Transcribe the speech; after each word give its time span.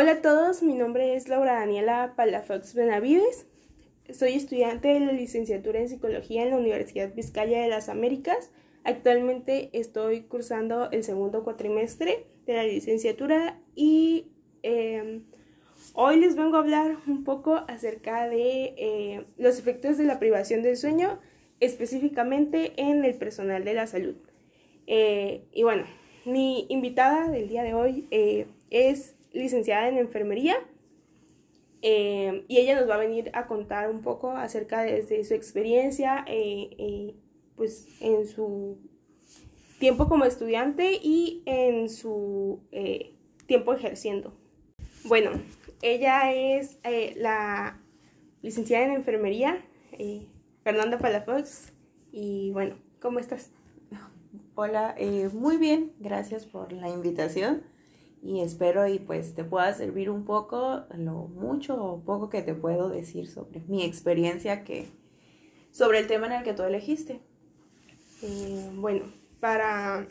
Hola 0.00 0.12
a 0.12 0.22
todos, 0.22 0.62
mi 0.62 0.72
nombre 0.72 1.14
es 1.14 1.28
Laura 1.28 1.56
Daniela 1.56 2.14
Palafox 2.16 2.72
Benavides. 2.72 3.46
Soy 4.10 4.32
estudiante 4.32 4.88
de 4.88 5.00
la 5.00 5.12
licenciatura 5.12 5.78
en 5.78 5.90
Psicología 5.90 6.42
en 6.42 6.52
la 6.52 6.56
Universidad 6.56 7.12
Vizcaya 7.14 7.60
de 7.60 7.68
las 7.68 7.90
Américas. 7.90 8.50
Actualmente 8.82 9.68
estoy 9.74 10.22
cursando 10.22 10.90
el 10.90 11.04
segundo 11.04 11.44
cuatrimestre 11.44 12.24
de 12.46 12.54
la 12.54 12.62
licenciatura 12.62 13.60
y 13.74 14.28
eh, 14.62 15.20
hoy 15.92 16.16
les 16.18 16.34
vengo 16.34 16.56
a 16.56 16.60
hablar 16.60 16.96
un 17.06 17.22
poco 17.22 17.56
acerca 17.68 18.26
de 18.26 18.72
eh, 18.78 19.26
los 19.36 19.58
efectos 19.58 19.98
de 19.98 20.04
la 20.04 20.18
privación 20.18 20.62
del 20.62 20.78
sueño, 20.78 21.20
específicamente 21.60 22.72
en 22.78 23.04
el 23.04 23.16
personal 23.16 23.64
de 23.64 23.74
la 23.74 23.86
salud. 23.86 24.16
Eh, 24.86 25.44
y 25.52 25.62
bueno, 25.62 25.84
mi 26.24 26.64
invitada 26.70 27.28
del 27.28 27.50
día 27.50 27.64
de 27.64 27.74
hoy 27.74 28.08
eh, 28.10 28.46
es 28.70 29.19
licenciada 29.32 29.88
en 29.88 29.98
enfermería 29.98 30.56
eh, 31.82 32.44
y 32.48 32.58
ella 32.58 32.78
nos 32.78 32.88
va 32.88 32.96
a 32.96 32.98
venir 32.98 33.30
a 33.32 33.46
contar 33.46 33.90
un 33.90 34.02
poco 34.02 34.30
acerca 34.32 34.82
de, 34.82 35.24
su 35.24 35.34
experiencia 35.34 36.24
eh, 36.26 37.14
pues 37.56 37.88
en 38.00 38.26
su 38.26 38.78
tiempo 39.78 40.08
como 40.08 40.24
estudiante 40.24 40.98
y 41.02 41.42
en 41.46 41.88
su 41.88 42.60
tiempo 43.46 43.72
ejerciendo. 43.72 44.34
Bueno, 45.04 45.30
ella 45.80 46.32
es 46.32 46.78
la 47.16 47.80
licenciada 48.42 48.84
en 48.84 48.92
enfermería, 48.92 49.64
Fernanda 50.62 50.98
Palafox, 50.98 51.72
y 52.12 52.50
bueno, 52.52 52.76
¿cómo 53.00 53.18
estás? 53.18 53.50
Hola, 54.54 54.94
muy 55.32 55.56
bien, 55.56 55.92
gracias 55.98 56.44
por 56.44 56.72
la 56.72 56.90
invitación 56.90 57.62
y 58.22 58.40
espero 58.40 58.86
y 58.86 58.98
pues 58.98 59.34
te 59.34 59.44
pueda 59.44 59.72
servir 59.72 60.10
un 60.10 60.24
poco, 60.24 60.84
lo 60.96 61.28
mucho 61.28 61.82
o 61.82 62.00
poco 62.00 62.28
que 62.28 62.42
te 62.42 62.54
puedo 62.54 62.88
decir 62.88 63.28
sobre 63.28 63.60
mi 63.66 63.84
experiencia 63.84 64.62
que 64.64 64.88
sobre 65.70 66.00
el 66.00 66.06
tema 66.06 66.26
en 66.26 66.32
el 66.32 66.42
que 66.42 66.52
tú 66.52 66.62
elegiste. 66.62 67.20
Eh, 68.22 68.70
bueno, 68.74 69.04
para 69.40 70.06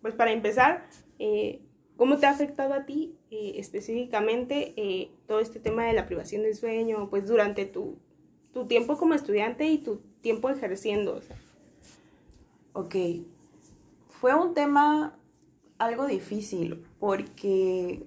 pues 0.00 0.14
para 0.14 0.32
empezar, 0.32 0.86
eh, 1.18 1.60
¿cómo 1.96 2.18
te 2.18 2.26
ha 2.26 2.30
afectado 2.30 2.74
a 2.74 2.86
ti 2.86 3.18
eh, 3.30 3.54
específicamente 3.56 5.10
todo 5.26 5.40
este 5.40 5.58
tema 5.58 5.84
de 5.84 5.92
la 5.92 6.06
privación 6.06 6.42
del 6.42 6.54
sueño, 6.54 7.08
pues 7.10 7.26
durante 7.26 7.66
tu, 7.66 7.98
tu 8.52 8.66
tiempo 8.66 8.96
como 8.96 9.14
estudiante 9.14 9.66
y 9.66 9.78
tu 9.78 9.96
tiempo 10.20 10.50
ejerciendo? 10.50 11.20
Ok, 12.72 12.94
fue 14.08 14.34
un 14.34 14.54
tema 14.54 15.19
algo 15.80 16.06
difícil 16.06 16.86
porque 17.00 18.06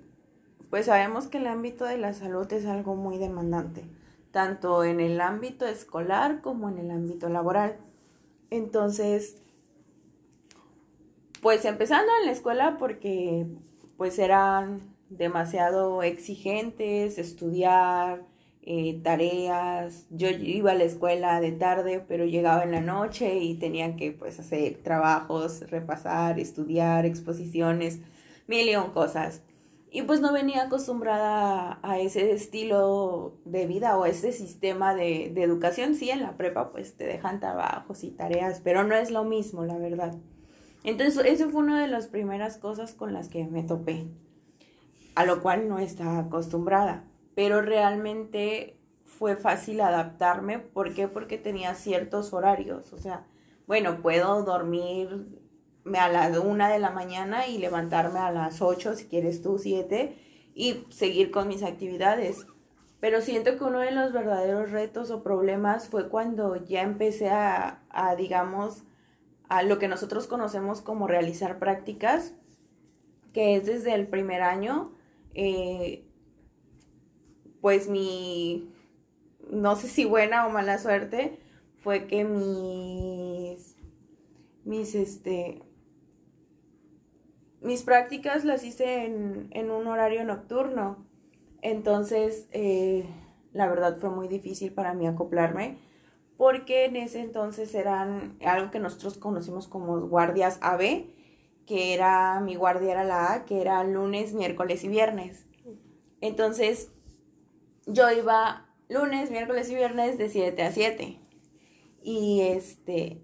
pues 0.70 0.86
sabemos 0.86 1.28
que 1.28 1.40
el 1.40 1.48
ámbito 1.48 1.86
de 1.86 1.98
la 1.98 2.14
salud 2.14 2.52
es 2.54 2.66
algo 2.66 2.96
muy 2.96 3.18
demandante, 3.18 3.84
tanto 4.32 4.84
en 4.84 5.00
el 5.00 5.20
ámbito 5.22 5.66
escolar 5.66 6.42
como 6.42 6.70
en 6.70 6.78
el 6.78 6.92
ámbito 6.92 7.30
laboral. 7.30 7.78
Entonces, 8.50 9.42
pues 11.42 11.66
empezando 11.66 12.12
en 12.22 12.28
la 12.28 12.32
escuela 12.32 12.78
porque 12.78 13.46
pues 13.98 14.18
eran 14.18 14.96
demasiado 15.10 16.02
exigentes, 16.04 17.18
estudiar, 17.18 18.26
eh, 18.66 19.02
tareas. 19.04 20.06
Yo 20.10 20.30
iba 20.30 20.72
a 20.72 20.76
la 20.76 20.86
escuela 20.86 21.40
de 21.42 21.52
tarde, 21.52 22.04
pero 22.08 22.26
llegaba 22.26 22.64
en 22.64 22.72
la 22.72 22.82
noche 22.82 23.40
y 23.40 23.56
tenían 23.56 23.96
que 23.98 24.12
pues 24.12 24.40
hacer 24.40 24.80
trabajos, 24.84 25.70
repasar, 25.70 26.40
estudiar, 26.40 27.06
exposiciones, 27.06 28.00
mil 28.48 28.70
y 28.70 28.76
cosas. 28.94 29.42
Y 29.92 30.04
pues 30.04 30.22
no 30.22 30.34
venía 30.34 30.64
acostumbrada 30.64 31.80
a 31.84 32.00
ese 32.00 32.32
estilo 32.32 33.38
de 33.46 33.68
vida 33.68 33.98
o 33.98 34.06
ese 34.06 34.32
sistema 34.32 34.96
de, 34.96 35.32
de 35.34 35.44
educación. 35.44 35.94
Sí, 35.94 36.10
en 36.10 36.22
la 36.22 36.36
prepa 36.38 36.72
pues 36.72 36.96
te 36.96 37.06
dejan 37.06 37.40
trabajos 37.40 38.04
y 38.04 38.12
tareas, 38.12 38.62
pero 38.64 38.84
no 38.84 38.96
es 38.96 39.12
lo 39.12 39.24
mismo, 39.24 39.66
la 39.66 39.78
verdad. 39.78 40.16
Entonces, 40.84 41.24
eso 41.26 41.50
fue 41.50 41.62
una 41.62 41.82
de 41.82 41.88
las 41.88 42.08
primeras 42.08 42.58
cosas 42.58 42.94
con 42.94 43.14
las 43.14 43.30
que 43.30 43.46
me 43.46 43.64
topé, 43.64 44.06
a 45.16 45.26
lo 45.26 45.42
cual 45.42 45.70
no 45.70 45.80
estaba 45.80 46.20
acostumbrada 46.20 47.06
pero 47.36 47.62
realmente 47.62 48.78
fue 49.06 49.36
fácil 49.36 49.82
adaptarme. 49.82 50.60
¿Por 50.60 50.94
qué? 50.94 51.08
Porque 51.08 51.38
tenía 51.38 51.76
ciertos 51.76 52.34
horarios. 52.34 52.94
O 52.94 52.98
sea, 52.98 53.26
bueno, 53.68 54.02
puedo 54.02 54.44
dormirme 54.44 56.00
a 56.00 56.10
las 56.10 56.38
una 56.38 56.70
de 56.70 56.80
la 56.80 56.92
mañana 56.92 57.48
y 57.48 57.58
levantarme 57.58 58.20
a 58.20 58.32
las 58.32 58.62
8, 58.62 58.96
si 58.96 59.06
quieres 59.06 59.42
tú, 59.42 59.58
7, 59.58 60.18
y 60.56 60.86
seguir 60.90 61.32
con 61.32 61.48
mis 61.48 61.64
actividades. 61.64 62.46
Pero 63.00 63.22
siento 63.22 63.58
que 63.58 63.64
uno 63.66 63.80
de 63.80 63.92
los 63.92 64.14
verdaderos 64.14 64.72
retos 64.72 65.12
o 65.12 65.24
problemas 65.24 65.90
fue 65.90 66.08
cuando 66.08 66.56
ya 66.56 66.84
empecé 66.84 67.30
a, 67.30 67.82
digamos, 68.18 68.84
a 69.50 69.62
lo 69.62 69.78
que 69.78 69.90
nosotros 69.90 70.26
conocemos 70.28 70.82
como 70.82 71.08
realizar 71.08 71.60
prácticas, 71.60 72.34
que 73.34 73.58
es 73.58 73.66
desde 73.66 73.94
el 73.94 74.08
primer 74.08 74.42
año. 74.42 74.94
Eh, 75.34 76.03
pues 77.64 77.88
mi, 77.88 78.70
no 79.50 79.78
sé 79.78 79.88
si 79.88 80.04
buena 80.04 80.46
o 80.46 80.50
mala 80.50 80.78
suerte, 80.80 81.40
fue 81.80 82.08
que 82.08 82.26
mis, 82.26 83.78
mis, 84.66 84.94
este, 84.96 85.64
mis 87.62 87.84
prácticas 87.84 88.44
las 88.44 88.66
hice 88.66 89.06
en, 89.06 89.72
un 89.72 89.88
horario 89.88 90.26
nocturno. 90.26 91.08
Entonces, 91.62 92.50
eh, 92.52 93.06
la 93.54 93.70
verdad 93.70 93.98
fue 93.98 94.10
muy 94.10 94.28
difícil 94.28 94.74
para 94.74 94.94
mí 94.94 95.08
acoplarme 95.08 95.78
porque 96.36 96.84
en 96.84 96.98
ese 96.98 97.22
entonces 97.22 97.74
eran 97.76 98.38
algo 98.46 98.72
que 98.72 98.80
nosotros 98.80 99.18
conocimos 99.18 99.70
como 99.70 100.02
guardias 100.02 100.60
AB, 100.62 101.06
que 101.66 101.94
era 101.94 102.42
mi 102.42 102.56
guardia 102.56 102.92
era 102.92 103.06
la 103.06 103.32
A, 103.32 103.46
que 103.46 103.62
era 103.62 103.82
lunes, 103.86 104.34
miércoles 104.34 104.84
y 104.84 104.90
viernes. 104.90 105.46
Entonces, 106.20 106.92
yo 107.86 108.12
iba 108.12 108.68
lunes, 108.90 109.32
miércoles 109.32 109.70
y 109.70 109.76
viernes 109.76 110.18
de 110.18 110.30
7 110.30 110.64
a 110.64 110.72
7. 110.72 111.20
Y 112.04 112.42
este, 112.42 113.22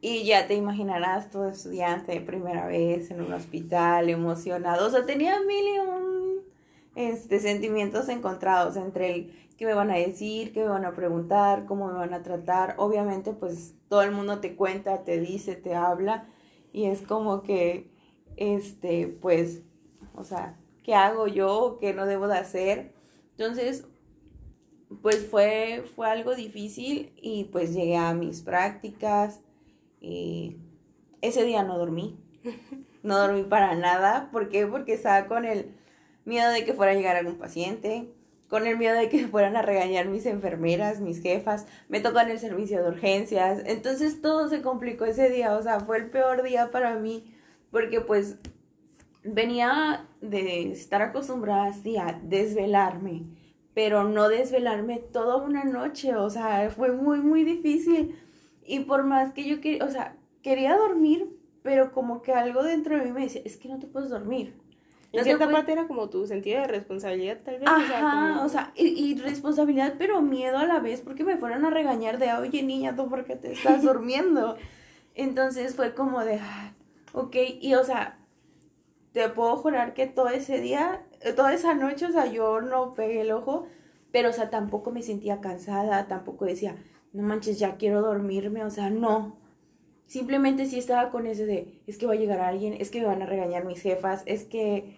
y 0.00 0.24
ya 0.24 0.46
te 0.46 0.54
imaginarás, 0.54 1.30
todo 1.30 1.48
estudiante 1.48 2.12
de 2.12 2.20
primera 2.20 2.66
vez 2.66 3.10
en 3.10 3.20
un 3.20 3.32
hospital, 3.32 4.08
emocionado. 4.08 4.86
O 4.86 4.90
sea, 4.90 5.04
tenía 5.04 5.40
mil 5.40 5.64
y 5.64 5.78
un 5.78 6.42
este, 6.94 7.38
sentimientos 7.40 8.08
encontrados 8.08 8.76
entre 8.76 9.14
el 9.14 9.50
qué 9.60 9.66
me 9.66 9.74
van 9.74 9.90
a 9.90 9.96
decir, 9.96 10.54
qué 10.54 10.60
me 10.60 10.70
van 10.70 10.86
a 10.86 10.94
preguntar, 10.94 11.66
cómo 11.66 11.86
me 11.88 11.92
van 11.92 12.14
a 12.14 12.22
tratar. 12.22 12.76
Obviamente, 12.78 13.34
pues 13.34 13.74
todo 13.90 14.00
el 14.00 14.10
mundo 14.10 14.40
te 14.40 14.56
cuenta, 14.56 15.04
te 15.04 15.20
dice, 15.20 15.54
te 15.54 15.74
habla. 15.74 16.28
Y 16.72 16.86
es 16.86 17.02
como 17.02 17.42
que, 17.42 17.90
este, 18.36 19.06
pues, 19.20 19.60
o 20.14 20.24
sea, 20.24 20.58
¿qué 20.82 20.94
hago 20.94 21.26
yo? 21.26 21.76
¿Qué 21.78 21.92
no 21.92 22.06
debo 22.06 22.26
de 22.26 22.38
hacer? 22.38 22.94
Entonces, 23.32 23.86
pues 25.02 25.26
fue, 25.26 25.84
fue 25.94 26.08
algo 26.08 26.34
difícil 26.34 27.12
y 27.16 27.44
pues 27.44 27.72
llegué 27.72 27.96
a 27.96 28.12
mis 28.12 28.42
prácticas 28.42 29.40
y 30.00 30.56
ese 31.20 31.44
día 31.44 31.62
no 31.62 31.78
dormí. 31.78 32.18
No 33.02 33.16
dormí 33.16 33.44
para 33.44 33.74
nada. 33.76 34.28
¿Por 34.30 34.50
qué? 34.50 34.66
Porque 34.66 34.92
estaba 34.92 35.26
con 35.26 35.46
el 35.46 35.74
miedo 36.26 36.50
de 36.50 36.66
que 36.66 36.74
fuera 36.74 36.92
a 36.92 36.94
llegar 36.94 37.16
algún 37.16 37.38
paciente, 37.38 38.12
con 38.46 38.66
el 38.66 38.76
miedo 38.76 38.94
de 38.94 39.08
que 39.08 39.26
fueran 39.26 39.56
a 39.56 39.62
regañar 39.62 40.06
mis 40.06 40.26
enfermeras, 40.26 41.00
mis 41.00 41.22
jefas, 41.22 41.66
me 41.88 42.00
tocó 42.00 42.20
en 42.20 42.28
el 42.28 42.38
servicio 42.38 42.82
de 42.82 42.90
urgencias. 42.90 43.62
Entonces 43.64 44.20
todo 44.20 44.50
se 44.50 44.60
complicó 44.60 45.06
ese 45.06 45.30
día, 45.30 45.56
o 45.56 45.62
sea, 45.62 45.80
fue 45.80 45.96
el 45.96 46.10
peor 46.10 46.42
día 46.42 46.70
para 46.70 46.96
mí 46.96 47.34
porque 47.70 48.02
pues 48.02 48.36
venía 49.24 50.06
de 50.20 50.72
estar 50.72 51.00
acostumbrada 51.00 51.68
así 51.68 51.96
a 51.96 52.20
desvelarme 52.22 53.24
pero 53.74 54.04
no 54.04 54.28
desvelarme 54.28 54.98
toda 54.98 55.36
una 55.36 55.64
noche, 55.64 56.16
o 56.16 56.28
sea, 56.30 56.70
fue 56.70 56.92
muy, 56.92 57.20
muy 57.20 57.44
difícil. 57.44 58.18
Y 58.64 58.80
por 58.80 59.04
más 59.04 59.32
que 59.32 59.44
yo 59.44 59.60
quería, 59.60 59.84
o 59.84 59.90
sea, 59.90 60.16
quería 60.42 60.76
dormir, 60.76 61.28
pero 61.62 61.92
como 61.92 62.22
que 62.22 62.32
algo 62.32 62.62
dentro 62.62 62.96
de 62.96 63.04
mí 63.04 63.12
me 63.12 63.22
decía, 63.22 63.42
es 63.44 63.56
que 63.56 63.68
no 63.68 63.78
te 63.78 63.86
puedes 63.86 64.10
dormir. 64.10 64.54
En 65.12 65.24
cierta 65.24 65.50
parte 65.50 65.72
era 65.72 65.88
como 65.88 66.08
tu 66.08 66.26
sentido 66.26 66.60
de 66.60 66.68
responsabilidad, 66.68 67.38
tal 67.44 67.58
vez. 67.58 67.68
Ajá, 67.68 68.44
o 68.44 68.48
sea, 68.48 68.72
y, 68.76 69.16
responsabilidad, 69.16 69.94
pero 69.98 70.22
miedo 70.22 70.58
a 70.58 70.66
la 70.66 70.78
vez, 70.78 71.00
porque 71.00 71.24
me 71.24 71.36
fueron 71.36 71.64
a 71.64 71.70
regañar 71.70 72.18
de, 72.18 72.32
oye, 72.32 72.62
niña, 72.62 72.94
¿tú 72.94 73.08
por 73.08 73.24
qué 73.24 73.34
te 73.34 73.52
estás 73.52 73.82
durmiendo? 73.82 74.56
Entonces 75.16 75.74
fue 75.74 75.94
como 75.94 76.24
de, 76.24 76.38
ah, 76.40 76.74
ok, 77.12 77.36
y 77.60 77.74
o 77.74 77.82
sea, 77.82 78.18
te 79.12 79.28
puedo 79.28 79.56
jurar 79.56 79.94
que 79.94 80.06
todo 80.06 80.28
ese 80.28 80.60
día 80.60 81.04
toda 81.36 81.52
esa 81.52 81.74
noche, 81.74 82.06
o 82.06 82.12
sea, 82.12 82.26
yo 82.26 82.60
no 82.60 82.94
pegué 82.94 83.22
el 83.22 83.32
ojo, 83.32 83.66
pero, 84.12 84.30
o 84.30 84.32
sea, 84.32 84.50
tampoco 84.50 84.90
me 84.90 85.02
sentía 85.02 85.40
cansada, 85.40 86.08
tampoco 86.08 86.44
decía, 86.44 86.76
no 87.12 87.22
manches, 87.22 87.58
ya 87.58 87.76
quiero 87.76 88.02
dormirme, 88.02 88.64
o 88.64 88.70
sea, 88.70 88.90
no. 88.90 89.38
Simplemente 90.06 90.66
sí 90.66 90.78
estaba 90.78 91.10
con 91.10 91.26
ese 91.26 91.46
de, 91.46 91.80
es 91.86 91.96
que 91.98 92.06
va 92.06 92.14
a 92.14 92.16
llegar 92.16 92.40
alguien, 92.40 92.74
es 92.74 92.90
que 92.90 93.00
me 93.00 93.06
van 93.06 93.22
a 93.22 93.26
regañar 93.26 93.64
mis 93.64 93.80
jefas, 93.80 94.22
es 94.26 94.44
que 94.44 94.96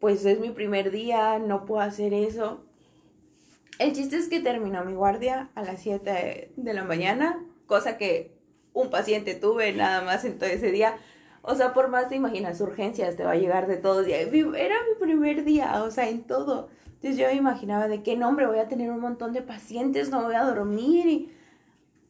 pues 0.00 0.24
es 0.24 0.38
mi 0.38 0.50
primer 0.50 0.90
día, 0.90 1.38
no 1.38 1.64
puedo 1.64 1.80
hacer 1.80 2.12
eso. 2.12 2.64
El 3.78 3.92
chiste 3.92 4.16
es 4.16 4.28
que 4.28 4.40
terminó 4.40 4.84
mi 4.84 4.94
guardia 4.94 5.50
a 5.54 5.62
las 5.62 5.80
7 5.80 6.52
de 6.56 6.74
la 6.74 6.84
mañana, 6.84 7.42
cosa 7.66 7.96
que 7.96 8.34
un 8.72 8.90
paciente 8.90 9.34
tuve 9.34 9.72
nada 9.72 10.02
más 10.02 10.24
en 10.24 10.38
todo 10.38 10.50
ese 10.50 10.70
día. 10.70 10.96
O 11.46 11.54
sea, 11.54 11.74
por 11.74 11.88
más 11.88 12.08
te 12.08 12.16
imaginas 12.16 12.58
urgencias, 12.62 13.16
te 13.16 13.22
va 13.22 13.32
a 13.32 13.36
llegar 13.36 13.66
de 13.66 13.76
todo. 13.76 14.00
Era 14.00 14.76
mi 14.88 14.98
primer 14.98 15.44
día, 15.44 15.82
o 15.84 15.90
sea, 15.90 16.08
en 16.08 16.22
todo. 16.22 16.70
Entonces 16.86 17.18
yo 17.18 17.26
me 17.26 17.34
imaginaba 17.34 17.86
de 17.86 18.02
qué 18.02 18.16
nombre 18.16 18.46
voy 18.46 18.58
a 18.58 18.68
tener 18.68 18.90
un 18.90 19.00
montón 19.00 19.34
de 19.34 19.42
pacientes, 19.42 20.08
no 20.08 20.22
voy 20.22 20.34
a 20.34 20.44
dormir 20.44 21.06
y... 21.06 21.32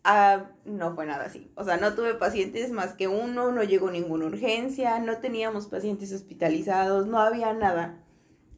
Ah, 0.04 0.50
no 0.64 0.94
fue 0.94 1.06
nada 1.06 1.24
así. 1.24 1.50
O 1.56 1.64
sea, 1.64 1.78
no 1.78 1.94
tuve 1.94 2.14
pacientes 2.14 2.70
más 2.70 2.94
que 2.94 3.08
uno, 3.08 3.50
no 3.50 3.64
llegó 3.64 3.90
ninguna 3.90 4.26
urgencia, 4.26 5.00
no 5.00 5.18
teníamos 5.18 5.66
pacientes 5.66 6.12
hospitalizados, 6.12 7.06
no 7.08 7.18
había 7.18 7.52
nada. 7.54 8.04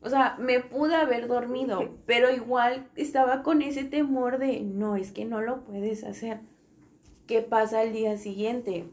O 0.03 0.11
sea, 0.11 0.37
me 0.39 0.61
pude 0.61 0.95
haber 0.95 1.27
dormido, 1.27 1.89
pero 2.05 2.31
igual 2.31 2.91
estaba 2.97 3.43
con 3.43 3.63
ese 3.63 3.85
temor 3.85 4.39
de, 4.39 4.61
no, 4.61 4.97
es 4.97 5.11
que 5.11 5.25
no 5.25 5.41
lo 5.41 5.65
puedes 5.65 6.05
hacer. 6.05 6.41
¿Qué 7.27 7.41
pasa 7.41 7.83
el 7.83 7.95
día 7.95 8.19
siguiente? 8.19 8.91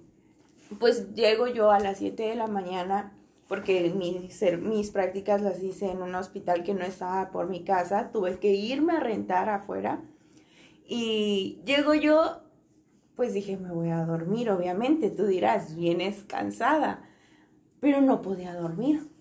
Pues 0.80 1.14
llego 1.14 1.48
yo 1.48 1.72
a 1.72 1.80
las 1.80 1.98
7 1.98 2.24
de 2.24 2.36
la 2.36 2.48
mañana, 2.48 3.18
porque 3.48 3.94
mis, 3.96 4.42
mis 4.62 4.92
prácticas 4.92 5.42
las 5.42 5.62
hice 5.62 5.92
en 5.92 6.02
un 6.02 6.16
hospital 6.16 6.64
que 6.64 6.74
no 6.74 6.86
estaba 6.86 7.32
por 7.32 7.48
mi 7.48 7.64
casa, 7.64 8.12
tuve 8.12 8.40
que 8.40 8.54
irme 8.54 8.94
a 8.94 9.00
rentar 9.00 9.50
afuera. 9.50 10.02
Y 10.86 11.62
llego 11.66 11.94
yo, 11.94 12.42
pues 13.16 13.34
dije, 13.34 13.58
me 13.58 13.72
voy 13.72 13.90
a 13.90 14.06
dormir, 14.06 14.50
obviamente. 14.50 15.10
Tú 15.10 15.26
dirás, 15.26 15.76
vienes 15.76 16.24
cansada, 16.24 17.08
pero 17.80 18.02
no 18.02 18.22
podía 18.22 18.54
dormir 18.56 19.14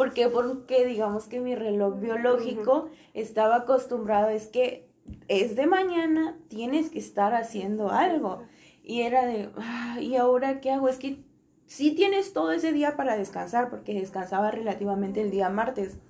¿Por 0.00 0.14
qué? 0.14 0.28
Porque 0.28 0.86
digamos 0.86 1.26
que 1.26 1.40
mi 1.40 1.54
reloj 1.54 2.00
biológico 2.00 2.88
estaba 3.12 3.56
acostumbrado, 3.56 4.30
es 4.30 4.46
que 4.46 4.88
es 5.28 5.56
de 5.56 5.66
mañana, 5.66 6.38
tienes 6.48 6.88
que 6.88 6.98
estar 6.98 7.34
haciendo 7.34 7.90
algo. 7.90 8.42
Y 8.90 9.02
era 9.02 9.24
de, 9.24 9.48
ah, 9.56 9.98
¿y 10.00 10.16
ahora 10.16 10.60
qué 10.60 10.72
hago? 10.72 10.88
Es 10.88 10.96
que 10.96 11.22
sí 11.66 11.92
tienes 11.92 12.32
todo 12.32 12.50
ese 12.50 12.72
día 12.72 12.96
para 12.96 13.16
descansar, 13.16 13.70
porque 13.70 13.94
descansaba 13.94 14.50
relativamente 14.50 15.20
el 15.20 15.30
día 15.30 15.48
martes. 15.48 16.00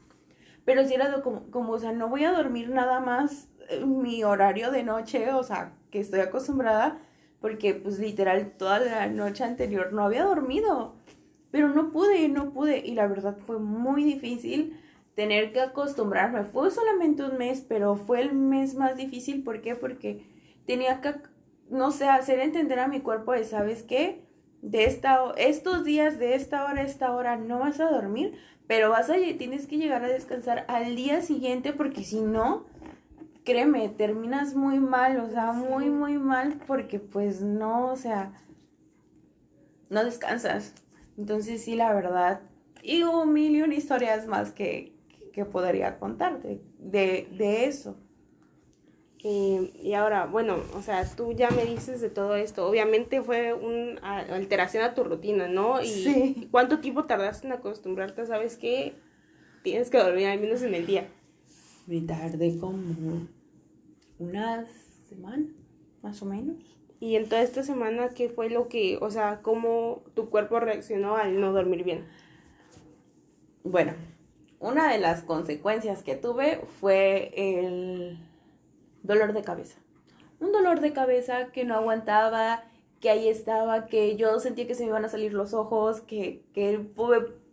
Pero 0.65 0.89
si 0.89 0.95
era 0.95 1.21
como, 1.21 1.51
como, 1.51 1.73
o 1.73 1.79
sea, 1.79 1.93
no 1.93 2.09
voy 2.09 2.25
a 2.25 2.33
dormir 2.33 2.71
nada 2.71 2.99
más 2.99 3.49
mi 3.85 4.25
horario 4.25 4.71
de 4.71 4.83
noche, 4.83 5.31
o 5.35 5.43
sea, 5.43 5.75
que 5.91 6.01
estoy 6.01 6.21
acostumbrada, 6.21 6.99
porque 7.43 7.75
pues 7.75 7.99
literal 7.99 8.53
toda 8.57 8.79
la 8.79 9.07
noche 9.09 9.45
anterior 9.45 9.93
no 9.93 10.03
había 10.03 10.25
dormido. 10.25 10.97
Pero 11.51 11.69
no 11.69 11.91
pude, 11.93 12.31
no 12.31 12.51
pude. 12.55 12.79
Y 12.79 12.95
la 12.95 13.09
verdad 13.09 13.37
fue 13.37 13.59
muy 13.59 14.05
difícil 14.05 14.81
tener 15.15 15.53
que 15.53 15.61
acostumbrarme. 15.61 16.45
Fue 16.45 16.71
solamente 16.71 17.25
un 17.25 17.37
mes, 17.37 17.61
pero 17.61 17.97
fue 17.97 18.23
el 18.23 18.33
mes 18.33 18.75
más 18.75 18.97
difícil. 18.97 19.45
¿Por 19.45 19.61
qué? 19.61 19.77
Porque 19.77 20.25
tenía 20.65 21.03
que, 21.03 21.17
no 21.71 21.91
sé, 21.93 22.09
hacer 22.09 22.41
entender 22.41 22.79
a 22.79 22.89
mi 22.89 23.01
cuerpo 23.01 23.33
de, 23.33 23.45
¿sabes 23.45 23.83
qué? 23.83 24.25
De 24.61 24.85
esta, 24.85 25.33
estos 25.37 25.85
días, 25.85 26.19
de 26.19 26.35
esta 26.35 26.65
hora 26.65 26.83
a 26.83 26.85
esta 26.85 27.15
hora, 27.15 27.37
no 27.37 27.61
vas 27.61 27.81
a 27.81 27.91
dormir, 27.91 28.35
pero 28.67 28.91
vas 28.91 29.09
a, 29.09 29.15
tienes 29.39 29.67
que 29.67 29.79
llegar 29.79 30.05
a 30.05 30.09
descansar 30.09 30.65
al 30.69 30.97
día 30.97 31.23
siguiente 31.23 31.73
porque 31.73 32.05
si 32.05 32.21
no, 32.21 32.67
créeme, 33.45 33.89
terminas 33.89 34.55
muy 34.55 34.79
mal, 34.81 35.21
o 35.21 35.31
sea, 35.31 35.53
muy, 35.53 35.91
muy 35.91 36.19
mal 36.19 36.61
porque 36.67 37.01
pues 37.01 37.41
no, 37.41 37.91
o 37.91 37.97
sea, 37.97 38.33
no 39.89 40.05
descansas. 40.05 40.75
Entonces 41.17 41.65
sí, 41.65 41.75
la 41.75 41.93
verdad, 41.95 42.43
y 42.83 43.03
un 43.03 43.33
millón 43.33 43.73
historias 43.73 44.27
más 44.27 44.53
que, 44.53 44.95
que 45.33 45.45
podría 45.45 45.99
contarte 45.99 46.63
de, 46.79 47.29
de 47.33 47.67
eso. 47.67 47.97
Y 49.23 49.93
ahora, 49.93 50.25
bueno, 50.27 50.57
o 50.75 50.81
sea, 50.81 51.05
tú 51.15 51.33
ya 51.33 51.51
me 51.51 51.67
dices 51.67 52.01
de 52.01 52.09
todo 52.09 52.37
esto. 52.37 52.67
Obviamente 52.67 53.21
fue 53.21 53.53
una 53.53 54.21
alteración 54.21 54.83
a 54.83 54.95
tu 54.95 55.05
rutina, 55.05 55.47
¿no? 55.47 55.83
Y 55.83 55.89
sí. 55.89 56.49
¿Cuánto 56.51 56.81
tiempo 56.81 57.05
tardaste 57.05 57.47
en 57.47 57.53
acostumbrarte? 57.53 58.25
¿Sabes 58.27 58.57
qué? 58.57 58.95
Tienes 59.63 59.91
que 59.91 59.99
dormir 59.99 60.27
al 60.27 60.41
menos 60.41 60.63
en 60.63 60.75
el 60.75 60.87
día. 60.87 61.07
Me 61.87 62.01
tardé 62.01 62.57
como 62.59 63.29
una 64.19 64.67
semana, 65.09 65.47
más 66.03 66.23
o 66.23 66.25
menos. 66.27 66.57
Y 66.99 67.17
en 67.17 67.29
toda 67.29 67.43
esta 67.43 67.63
semana, 67.63 68.11
¿qué 68.11 68.31
fue 68.31 68.49
lo 68.49 68.69
que, 68.69 68.99
o 69.03 69.11
sea, 69.11 69.41
cómo 69.43 70.03
tu 70.15 70.31
cuerpo 70.31 70.61
reaccionó 70.61 71.17
al 71.17 71.41
no 71.41 71.53
dormir 71.53 71.85
bien? 71.85 72.07
Bueno, 73.65 73.93
una 74.61 74.91
de 74.91 74.99
las 74.99 75.23
consecuencias 75.23 76.03
que 76.03 76.17
tuve 76.17 76.61
fue 76.81 77.33
el 77.37 78.19
dolor 79.03 79.33
de 79.33 79.43
cabeza. 79.43 79.79
Un 80.39 80.53
dolor 80.53 80.81
de 80.81 80.93
cabeza 80.93 81.47
que 81.53 81.65
no 81.65 81.75
aguantaba, 81.75 82.65
que 83.01 83.11
ahí 83.11 83.29
estaba, 83.29 83.87
que 83.87 84.17
yo 84.17 84.39
sentía 84.41 84.67
que 84.67 84.75
se 84.75 84.83
me 84.83 84.91
iban 84.91 85.05
a 85.05 85.09
salir 85.09 85.33
los 85.33 85.55
ojos, 85.55 86.01
que, 86.01 86.45
que 86.53 86.91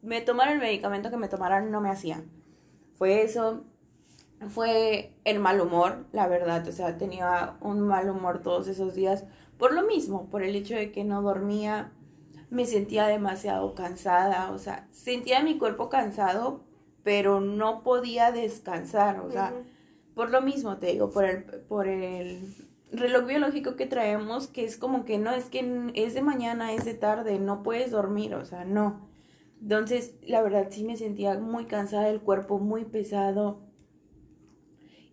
me 0.02 0.22
tomara 0.22 0.54
el 0.54 0.60
medicamento 0.60 1.10
que 1.10 1.18
me 1.18 1.30
tomaran 1.30 1.72
no 1.72 1.82
me 1.82 1.90
hacía. 1.90 2.24
Fue 2.96 3.22
eso, 3.22 3.64
fue 4.50 5.14
el 5.24 5.40
mal 5.40 5.62
humor, 5.62 6.06
la 6.12 6.28
verdad, 6.28 6.68
o 6.68 6.72
sea, 6.72 6.98
tenía 6.98 7.58
un 7.62 7.82
mal 7.82 8.10
humor 8.10 8.42
todos 8.42 8.68
esos 8.68 8.96
días 8.96 9.26
por 9.58 9.74
lo 9.74 9.84
mismo, 9.84 10.30
por 10.30 10.44
el 10.44 10.56
hecho 10.56 10.76
de 10.76 10.92
que 10.92 11.04
no 11.04 11.22
dormía, 11.22 11.92
me 12.50 12.66
sentía 12.66 13.08
demasiado 13.08 13.74
cansada, 13.74 14.52
o 14.52 14.60
sea, 14.60 14.88
sentía 14.92 15.44
mi 15.44 15.58
cuerpo 15.58 15.90
cansado, 15.90 16.64
pero 17.04 17.42
no 17.42 17.84
podía 17.84 18.32
descansar, 18.32 19.20
o 19.20 19.32
sea, 19.32 19.54
por 20.18 20.32
lo 20.32 20.42
mismo 20.42 20.78
te 20.78 20.88
digo, 20.88 21.12
por 21.12 21.24
el, 21.24 21.44
por 21.44 21.88
el 21.88 22.54
reloj 22.92 23.26
biológico 23.26 23.78
que 23.78 23.86
traemos, 23.86 24.48
que 24.48 24.66
es 24.66 24.76
como 24.76 25.06
que 25.06 25.18
no, 25.18 25.32
es 25.32 25.46
que 25.46 25.92
es 25.96 26.14
de 26.14 26.22
mañana, 26.22 26.74
es 26.74 26.84
de 26.84 26.96
tarde, 26.96 27.40
no 27.40 27.64
puedes 27.64 27.92
dormir, 27.92 28.36
o 28.36 28.44
sea, 28.44 28.66
no. 28.66 29.08
Entonces, 29.62 30.16
la 30.24 30.42
verdad 30.42 30.68
sí 30.70 30.84
me 30.84 30.98
sentía 30.98 31.40
muy 31.40 31.66
cansada, 31.66 32.10
el 32.10 32.20
cuerpo 32.20 32.60
muy 32.60 32.84
pesado, 32.84 33.62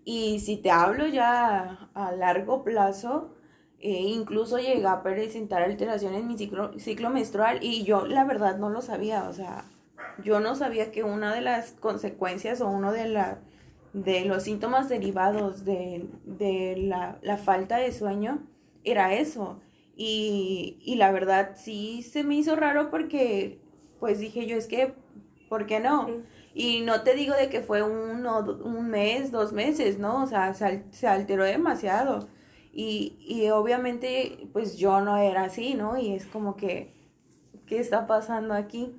y 0.05 0.41
si 0.41 0.57
te 0.57 0.71
hablo 0.71 1.07
ya 1.07 1.91
a 1.95 2.13
largo 2.13 2.63
plazo, 2.63 3.35
eh, 3.81 4.01
incluso 4.01 4.59
llegué 4.59 4.87
a 4.87 5.03
presentar 5.03 5.63
alteraciones 5.63 6.21
en 6.21 6.29
mi 6.29 6.39
ciclo, 6.39 6.79
ciclo 6.79 7.11
menstrual 7.11 7.59
y 7.63 7.85
yo 7.85 8.07
la 8.07 8.25
verdad 8.25 8.59
no 8.59 8.71
lo 8.71 8.83
sabía, 8.83 9.29
o 9.29 9.33
sea, 9.33 9.65
yo 10.23 10.41
no 10.41 10.55
sabía 10.55 10.93
que 10.93 11.05
una 11.05 11.35
de 11.35 11.41
las 11.41 11.73
consecuencias 11.73 12.61
o 12.61 12.69
uno 12.69 12.93
de, 12.93 13.09
la, 13.09 13.41
de 13.95 14.25
los 14.25 14.43
síntomas 14.43 14.89
derivados 14.89 15.65
de, 15.65 16.07
la, 16.77 17.37
falta 17.39 17.79
de 17.79 17.93
sueño 17.93 18.47
era 18.83 19.15
eso. 19.15 19.61
Y, 19.97 20.79
y 20.81 20.97
la 20.97 21.13
verdad 21.13 21.53
sí 21.55 22.03
se 22.03 22.25
me 22.25 22.35
hizo 22.35 22.57
raro 22.57 22.91
porque 22.91 23.61
pues 24.01 24.19
dije 24.19 24.47
yo 24.47 24.57
es 24.57 24.67
que, 24.67 24.95
¿por 25.49 25.67
qué 25.67 25.81
no? 25.81 26.09
Y 26.53 26.83
no 26.83 27.03
te 27.03 27.15
digo 27.15 27.35
de 27.35 27.49
que 27.49 27.63
fue 27.63 27.83
uno, 27.83 28.41
un 28.65 28.89
mes, 28.89 29.31
dos 29.33 29.53
meses, 29.53 29.99
¿no? 29.99 30.23
O 30.23 30.27
sea, 30.27 30.53
se, 30.55 31.07
alteró 31.07 31.45
demasiado. 31.45 32.29
Y, 32.73 33.17
y 33.21 33.49
obviamente, 33.51 34.49
pues 34.53 34.77
yo 34.77 35.01
no 35.01 35.17
era 35.17 35.45
así, 35.45 35.75
¿no? 35.75 35.97
Y 35.97 36.13
es 36.13 36.27
como 36.27 36.57
que, 36.57 36.93
¿qué 37.67 37.79
está 37.79 38.07
pasando 38.07 38.55
aquí? 38.55 38.95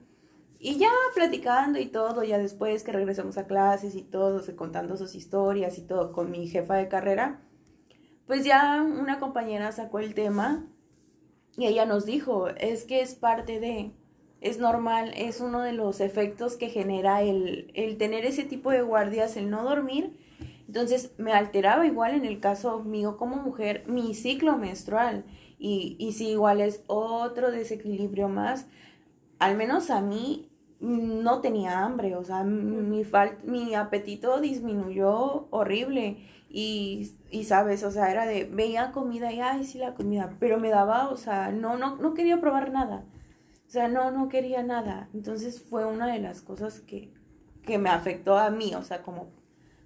Y 0.67 0.79
ya 0.79 0.89
platicando 1.13 1.77
y 1.77 1.85
todo, 1.85 2.23
ya 2.23 2.39
después 2.39 2.81
que 2.81 2.91
regresamos 2.91 3.37
a 3.37 3.45
clases 3.45 3.93
y 3.93 4.01
todo, 4.01 4.41
contando 4.55 4.97
sus 4.97 5.13
historias 5.13 5.77
y 5.77 5.83
todo 5.83 6.11
con 6.11 6.31
mi 6.31 6.47
jefa 6.47 6.73
de 6.73 6.87
carrera, 6.87 7.39
pues 8.25 8.43
ya 8.45 8.81
una 8.81 9.19
compañera 9.19 9.71
sacó 9.71 9.99
el 9.99 10.15
tema 10.15 10.65
y 11.55 11.67
ella 11.67 11.85
nos 11.85 12.07
dijo, 12.07 12.47
es 12.47 12.83
que 12.83 13.01
es 13.01 13.13
parte 13.13 13.59
de, 13.59 13.91
es 14.41 14.57
normal, 14.57 15.11
es 15.15 15.39
uno 15.39 15.61
de 15.61 15.71
los 15.71 15.99
efectos 15.99 16.55
que 16.55 16.69
genera 16.69 17.21
el, 17.21 17.69
el 17.75 17.99
tener 17.99 18.25
ese 18.25 18.43
tipo 18.43 18.71
de 18.71 18.81
guardias, 18.81 19.37
el 19.37 19.51
no 19.51 19.63
dormir. 19.63 20.17
Entonces 20.65 21.13
me 21.19 21.31
alteraba 21.31 21.85
igual 21.85 22.15
en 22.15 22.25
el 22.25 22.39
caso 22.39 22.83
mío 22.83 23.17
como 23.17 23.35
mujer 23.35 23.83
mi 23.85 24.15
ciclo 24.15 24.57
menstrual. 24.57 25.25
Y, 25.59 25.95
y 25.99 26.13
si 26.13 26.29
igual 26.29 26.59
es 26.59 26.83
otro 26.87 27.51
desequilibrio 27.51 28.29
más, 28.29 28.65
al 29.37 29.57
menos 29.57 29.91
a 29.91 30.01
mí 30.01 30.49
no 30.79 31.41
tenía 31.41 31.83
hambre, 31.83 32.15
o 32.15 32.23
sea, 32.23 32.43
mi, 32.43 33.03
mi 33.43 33.75
apetito 33.75 34.39
disminuyó 34.41 35.47
horrible. 35.49 36.17
Y, 36.49 37.11
y, 37.31 37.43
sabes, 37.45 37.83
o 37.83 37.91
sea, 37.91 38.11
era 38.11 38.25
de, 38.25 38.45
veía 38.45 38.91
comida 38.91 39.33
y, 39.33 39.41
ay, 39.41 39.65
sí, 39.65 39.77
la 39.77 39.93
comida, 39.93 40.35
pero 40.39 40.57
me 40.57 40.69
daba, 40.69 41.09
o 41.09 41.17
sea, 41.17 41.51
no, 41.51 41.77
no, 41.77 41.97
no 41.97 42.13
quería 42.13 42.39
probar 42.39 42.71
nada. 42.71 43.03
O 43.67 43.69
sea, 43.69 43.89
no, 43.89 44.11
no 44.11 44.29
quería 44.29 44.63
nada. 44.63 45.09
Entonces 45.13 45.61
fue 45.61 45.85
una 45.85 46.07
de 46.07 46.19
las 46.19 46.41
cosas 46.41 46.79
que, 46.79 47.11
que 47.63 47.77
me 47.77 47.89
afectó 47.89 48.37
a 48.37 48.51
mí, 48.51 48.73
o 48.75 48.83
sea, 48.83 49.01
como, 49.01 49.31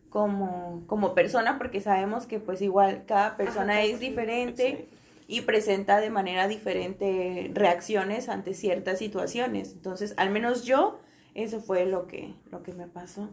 como, 0.10 0.84
como 0.86 1.16
persona, 1.16 1.58
porque 1.58 1.82
sabemos 1.82 2.28
que 2.28 2.40
pues 2.40 2.62
igual 2.62 3.06
cada 3.08 3.36
persona 3.36 3.82
es 3.82 4.00
diferente 4.00 4.90
y 5.32 5.42
presenta 5.42 6.02
de 6.02 6.10
manera 6.10 6.48
diferente 6.48 7.52
reacciones 7.54 8.30
ante 8.30 8.54
ciertas 8.56 8.98
situaciones. 8.98 9.74
Entonces, 9.74 10.16
al 10.18 10.32
menos 10.32 10.64
yo 10.66 11.00
eso 11.36 11.62
fue 11.62 11.86
lo 11.86 12.08
que, 12.08 12.34
lo 12.52 12.64
que 12.64 12.74
me 12.74 12.88
pasó. 12.88 13.30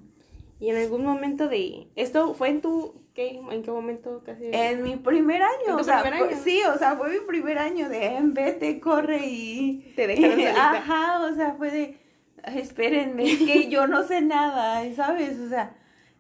Y 0.61 0.69
en 0.71 0.77
algún 0.77 1.05
momento 1.05 1.49
de... 1.49 1.89
¿Esto 1.97 2.35
fue 2.35 2.51
en 2.51 2.61
tu... 2.61 2.95
¿qué? 3.15 3.41
¿En 3.51 3.63
qué 3.63 3.71
momento 3.71 4.23
casi? 4.25 4.45
En 4.53 4.83
mi 4.83 4.97
primer 4.97 5.41
año, 5.43 5.69
¿En 5.69 5.75
tu 5.77 5.81
o 5.81 5.85
sea, 5.85 6.03
primer 6.03 6.19
fue- 6.19 6.29
año? 6.29 6.41
sí, 6.45 6.61
o 6.75 6.77
sea, 6.79 6.97
fue 6.97 7.09
mi 7.11 7.21
primer 7.27 7.59
año 7.59 7.89
de 7.89 8.05
"Em, 8.17 8.35
vete, 8.35 8.79
corre 8.79 9.21
y... 9.27 9.93
Te 9.97 10.07
dejaron. 10.07 10.41
Ajá, 10.59 11.21
o 11.27 11.35
sea, 11.35 11.55
fue 11.55 11.71
de, 11.71 11.99
"Ay, 12.43 12.59
espérenme, 12.59 13.25
es 13.25 13.39
que 13.39 13.69
yo 13.71 13.87
no 13.87 14.07
sé 14.07 14.21
nada, 14.21 14.83
¿sabes? 14.95 15.39
O 15.41 15.49
sea, 15.49 15.75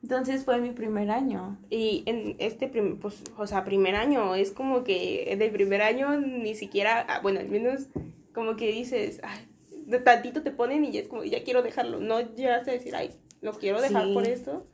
entonces 0.06 0.44
fue 0.44 0.60
mi 0.60 0.70
primer 0.70 1.10
año. 1.10 1.58
Y 1.68 2.04
en 2.06 2.36
este, 2.38 2.68
prim- 2.68 2.98
pues, 3.00 3.22
o 3.36 3.46
sea, 3.46 3.64
primer 3.64 3.96
año, 3.96 4.36
es 4.36 4.52
como 4.52 4.84
que 4.84 5.34
del 5.36 5.50
primer 5.50 5.82
año 5.82 6.18
ni 6.20 6.54
siquiera, 6.54 7.04
ah, 7.08 7.18
bueno, 7.22 7.40
al 7.40 7.48
menos 7.48 7.88
como 8.32 8.54
que 8.56 8.70
dices, 8.70 9.20
ay, 9.24 9.48
de 9.86 9.98
tantito 9.98 10.42
te 10.42 10.52
ponen 10.52 10.84
y 10.84 10.92
ya 10.92 11.00
es 11.00 11.08
como, 11.08 11.24
ya 11.24 11.42
quiero 11.42 11.62
dejarlo, 11.62 11.98
no 11.98 12.20
llegaste 12.20 12.70
a 12.70 12.74
decir, 12.74 12.94
ay, 12.94 13.10
lo 13.40 13.52
quiero 13.52 13.80
dejar 13.82 14.04
Sí. 14.04 14.14
por 14.14 14.24
esto. 14.26 14.64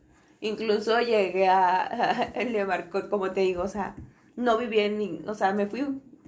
Incluso 0.41 1.01
llegué 1.01 1.49
a, 1.49 2.33
le 2.51 2.65
marcó, 2.67 3.09
como 3.09 3.31
te 3.33 3.41
digo, 3.41 3.63
o 3.63 3.69
sea, 3.69 3.97
no 4.37 4.59
viví 4.59 4.81
en, 4.81 5.27
o 5.29 5.35
sea, 5.35 5.53
me 5.55 5.67
fui, 5.67 5.83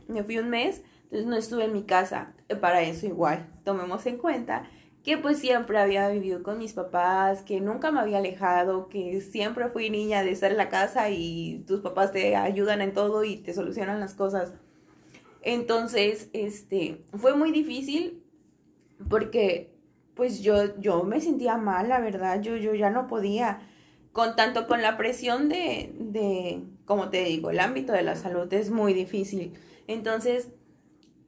me 0.08 0.23
fui 0.25 0.38
un 0.38 0.49
mes, 0.49 0.82
entonces 1.04 1.26
no 1.26 1.37
estuve 1.37 1.64
en 1.64 1.73
mi 1.75 1.82
casa. 1.82 2.32
Eh, 2.49 2.56
Para 2.56 2.80
eso 2.82 3.06
igual, 3.06 3.46
tomemos 3.64 4.06
en 4.06 4.16
cuenta 4.18 4.64
que 5.04 5.18
pues 5.18 5.38
siempre 5.38 5.78
había 5.78 6.08
vivido 6.08 6.42
con 6.42 6.58
mis 6.58 6.73
papás, 6.73 7.42
que 7.42 7.61
nunca 7.61 7.92
me 7.92 8.00
había 8.00 8.18
alejado, 8.18 8.88
que 8.88 9.20
siempre 9.20 9.68
fui 9.68 9.90
niña 9.90 10.25
de 10.25 10.30
estar 10.30 10.50
en 10.50 10.56
la 10.56 10.70
casa 10.70 11.11
y 11.11 11.62
tus 11.66 11.80
papás 11.82 12.11
te 12.11 12.37
ayudan 12.37 12.80
en 12.80 12.94
todo 12.94 13.23
y 13.23 13.37
te 13.37 13.52
solucionan 13.52 14.00
las 14.00 14.14
cosas. 14.14 14.54
Entonces, 15.42 16.30
este, 16.32 17.04
fue 17.12 17.37
muy 17.37 17.52
difícil 17.52 18.25
porque 19.11 19.75
pues 20.14 20.40
yo, 20.40 20.78
yo 20.80 21.02
me 21.02 21.20
sentía 21.20 21.58
mal, 21.58 21.88
la 21.90 22.00
verdad, 22.00 22.40
yo, 22.40 22.56
yo 22.56 22.75
ya 22.75 22.88
no 22.88 23.06
podía, 23.06 23.61
con 24.12 24.37
tanto 24.37 24.66
con 24.66 24.80
la 24.80 24.96
presión 24.96 25.50
de, 25.50 25.94
de, 25.99 26.62
como 26.87 27.11
te 27.11 27.25
digo, 27.25 27.50
el 27.50 27.61
ámbito 27.61 27.92
de 27.92 28.04
la 28.04 28.16
salud 28.16 28.50
es 28.54 28.70
muy 28.70 28.94
difícil. 28.94 29.52
Entonces, 29.87 30.49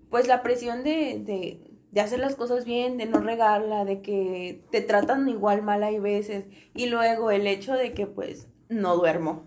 pues 0.09 0.29
la 0.29 0.43
presión 0.43 0.83
de, 0.83 1.21
de, 1.23 1.66
de 1.93 2.01
hacer 2.01 2.19
las 2.19 2.37
cosas 2.37 2.65
bien, 2.65 2.99
de 2.99 3.07
no 3.07 3.21
regarla, 3.21 3.85
de 3.85 4.03
que 4.03 4.63
te 4.71 4.81
tratan 4.81 5.29
igual 5.29 5.63
mal 5.63 5.83
hay 5.83 5.99
veces, 5.99 6.45
y 6.75 6.87
luego 6.87 7.31
el 7.31 7.47
hecho 7.47 7.75
de 7.75 7.93
que 7.93 8.07
pues 8.07 8.49
no 8.69 8.97
duermo, 8.97 9.45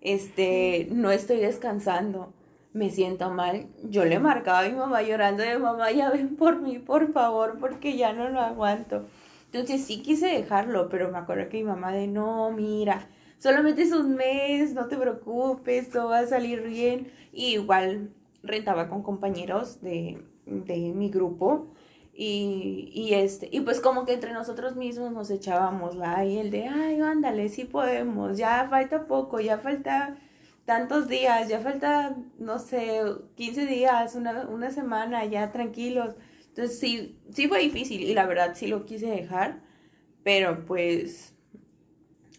este, 0.00 0.88
no 0.90 1.10
estoy 1.10 1.38
descansando, 1.38 2.32
me 2.72 2.90
siento 2.90 3.30
mal. 3.30 3.68
Yo 3.84 4.04
le 4.04 4.18
marcaba 4.18 4.60
a 4.60 4.68
mi 4.68 4.74
mamá 4.74 5.02
llorando 5.02 5.42
de 5.42 5.58
mamá, 5.58 5.90
ya 5.90 6.10
ven 6.10 6.36
por 6.36 6.60
mí, 6.60 6.78
por 6.78 7.12
favor, 7.12 7.58
porque 7.58 7.96
ya 7.96 8.12
no 8.12 8.28
lo 8.28 8.40
aguanto. 8.40 9.06
Entonces 9.46 9.84
sí 9.84 10.02
quise 10.02 10.26
dejarlo, 10.26 10.88
pero 10.88 11.10
me 11.10 11.18
acuerdo 11.18 11.48
que 11.48 11.58
mi 11.58 11.64
mamá 11.64 11.92
de 11.92 12.06
no, 12.06 12.50
mira, 12.50 13.08
solamente 13.38 13.82
es 13.82 13.92
un 13.92 14.14
mes, 14.14 14.74
no 14.74 14.86
te 14.88 14.96
preocupes, 14.96 15.90
todo 15.90 16.10
va 16.10 16.18
a 16.20 16.26
salir 16.26 16.62
bien. 16.62 17.10
Y 17.32 17.54
igual 17.54 18.10
rentaba 18.42 18.88
con 18.88 19.02
compañeros 19.02 19.80
de, 19.80 20.22
de 20.46 20.92
mi 20.94 21.10
grupo. 21.10 21.72
Y, 22.14 22.90
y 22.94 23.14
este, 23.14 23.48
y 23.52 23.60
pues 23.60 23.80
como 23.80 24.06
que 24.06 24.14
entre 24.14 24.32
nosotros 24.32 24.74
mismos 24.76 25.12
nos 25.12 25.30
echábamos 25.30 25.96
la 25.96 26.24
y 26.24 26.38
el 26.38 26.50
de 26.50 26.66
ay, 26.66 26.98
ándale, 27.00 27.50
sí 27.50 27.64
podemos, 27.66 28.38
ya 28.38 28.66
falta 28.70 29.06
poco, 29.06 29.38
ya 29.38 29.58
falta 29.58 30.16
tantos 30.64 31.08
días, 31.08 31.48
ya 31.48 31.60
falta, 31.60 32.16
no 32.38 32.58
sé, 32.58 33.02
15 33.36 33.66
días, 33.66 34.14
una, 34.14 34.48
una 34.48 34.70
semana, 34.70 35.26
ya 35.26 35.52
tranquilos. 35.52 36.14
Entonces 36.48 36.78
sí, 36.78 37.18
sí 37.32 37.48
fue 37.48 37.60
difícil 37.60 38.02
y 38.02 38.14
la 38.14 38.26
verdad 38.26 38.52
sí 38.54 38.66
lo 38.66 38.86
quise 38.86 39.06
dejar, 39.06 39.62
pero 40.24 40.64
pues 40.66 41.34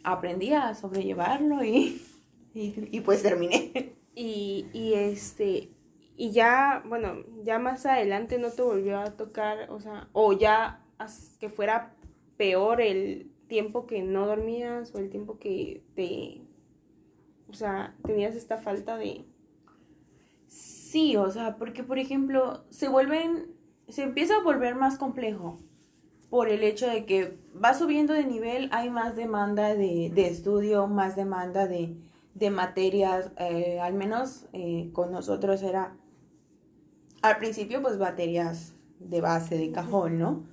aprendí 0.03 0.53
a 0.53 0.73
sobrellevarlo 0.73 1.63
y, 1.63 2.01
y, 2.53 2.89
y 2.91 3.01
pues 3.01 3.23
terminé. 3.23 3.93
Y, 4.19 4.65
y 4.73 4.95
este, 4.95 5.69
y 6.17 6.31
ya, 6.31 6.83
bueno, 6.87 7.23
ya 7.43 7.59
más 7.59 7.85
adelante 7.85 8.39
no 8.39 8.49
te 8.49 8.63
volvió 8.63 8.99
a 8.99 9.15
tocar, 9.15 9.69
o 9.69 9.79
sea, 9.79 10.09
o 10.13 10.33
ya 10.33 10.83
que 11.39 11.49
fuera 11.49 11.95
peor 12.37 12.81
el 12.81 13.31
tiempo 13.47 13.85
que 13.85 14.01
no 14.01 14.25
dormías 14.25 14.93
o 14.95 14.97
el 14.97 15.09
tiempo 15.09 15.37
que 15.37 15.83
te, 15.95 16.41
o 17.49 17.53
sea, 17.53 17.95
tenías 18.03 18.35
esta 18.35 18.57
falta 18.57 18.97
de... 18.97 19.25
Sí, 20.47 21.15
o 21.17 21.29
sea, 21.29 21.57
porque 21.57 21.83
por 21.83 21.99
ejemplo, 21.99 22.65
se 22.69 22.87
vuelven, 22.87 23.53
se 23.87 24.03
empieza 24.03 24.37
a 24.37 24.43
volver 24.43 24.75
más 24.75 24.97
complejo 24.97 25.59
por 26.29 26.49
el 26.49 26.63
hecho 26.63 26.87
de 26.87 27.05
que 27.05 27.37
va 27.63 27.73
subiendo 27.73 28.13
de 28.13 28.25
nivel, 28.25 28.69
hay 28.71 28.89
más 28.89 29.15
demanda 29.15 29.75
de, 29.75 30.11
de 30.13 30.27
estudio, 30.27 30.87
más 30.87 31.15
demanda 31.15 31.67
de, 31.67 31.95
de 32.33 32.49
materias, 32.49 33.31
eh, 33.37 33.79
al 33.79 33.93
menos 33.93 34.47
eh, 34.53 34.89
con 34.93 35.11
nosotros 35.11 35.63
era, 35.63 35.95
al 37.27 37.37
principio 37.37 37.81
pues 37.81 37.97
materias 37.97 38.73
de 38.99 39.21
base, 39.21 39.57
de 39.57 39.71
cajón, 39.71 40.17
¿no? 40.17 40.43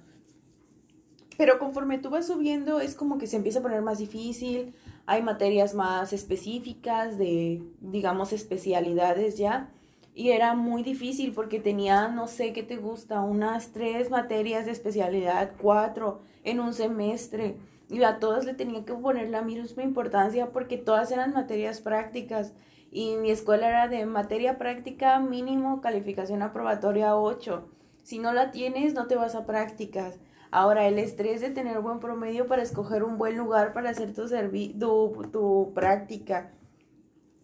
Pero 1.36 1.58
conforme 1.58 1.98
tú 1.98 2.10
vas 2.10 2.26
subiendo 2.26 2.80
es 2.80 2.94
como 2.94 3.18
que 3.18 3.26
se 3.26 3.36
empieza 3.36 3.58
a 3.58 3.62
poner 3.62 3.82
más 3.82 3.98
difícil, 3.98 4.74
hay 5.06 5.22
materias 5.22 5.74
más 5.74 6.12
específicas 6.12 7.18
de, 7.18 7.62
digamos, 7.80 8.32
especialidades 8.32 9.36
ya. 9.36 9.70
Y 10.14 10.30
era 10.30 10.54
muy 10.54 10.82
difícil 10.84 11.32
porque 11.32 11.58
tenía, 11.58 12.08
no 12.08 12.28
sé 12.28 12.52
qué 12.52 12.62
te 12.62 12.76
gusta, 12.76 13.20
unas 13.20 13.72
tres 13.72 14.10
materias 14.10 14.64
de 14.64 14.70
especialidad, 14.70 15.52
cuatro 15.60 16.22
en 16.44 16.60
un 16.60 16.72
semestre. 16.72 17.56
Y 17.90 18.02
a 18.04 18.18
todas 18.18 18.44
le 18.44 18.54
tenía 18.54 18.84
que 18.84 18.94
poner 18.94 19.28
la 19.28 19.42
misma 19.42 19.82
importancia 19.82 20.52
porque 20.52 20.78
todas 20.78 21.10
eran 21.10 21.34
materias 21.34 21.80
prácticas. 21.80 22.52
Y 22.94 23.16
mi 23.16 23.32
escuela 23.32 23.68
era 23.68 23.88
de 23.88 24.06
materia 24.06 24.56
práctica 24.56 25.18
mínimo, 25.18 25.80
calificación 25.80 26.42
aprobatoria 26.42 27.16
8. 27.16 27.68
Si 28.04 28.20
no 28.20 28.32
la 28.32 28.52
tienes, 28.52 28.94
no 28.94 29.08
te 29.08 29.16
vas 29.16 29.34
a 29.34 29.46
prácticas. 29.46 30.20
Ahora, 30.52 30.86
el 30.86 31.00
estrés 31.00 31.40
de 31.40 31.50
tener 31.50 31.80
buen 31.80 31.98
promedio 31.98 32.46
para 32.46 32.62
escoger 32.62 33.02
un 33.02 33.18
buen 33.18 33.36
lugar 33.36 33.72
para 33.72 33.90
hacer 33.90 34.14
tu, 34.14 34.28
servi 34.28 34.78
tu, 34.78 35.72
práctica. 35.74 36.52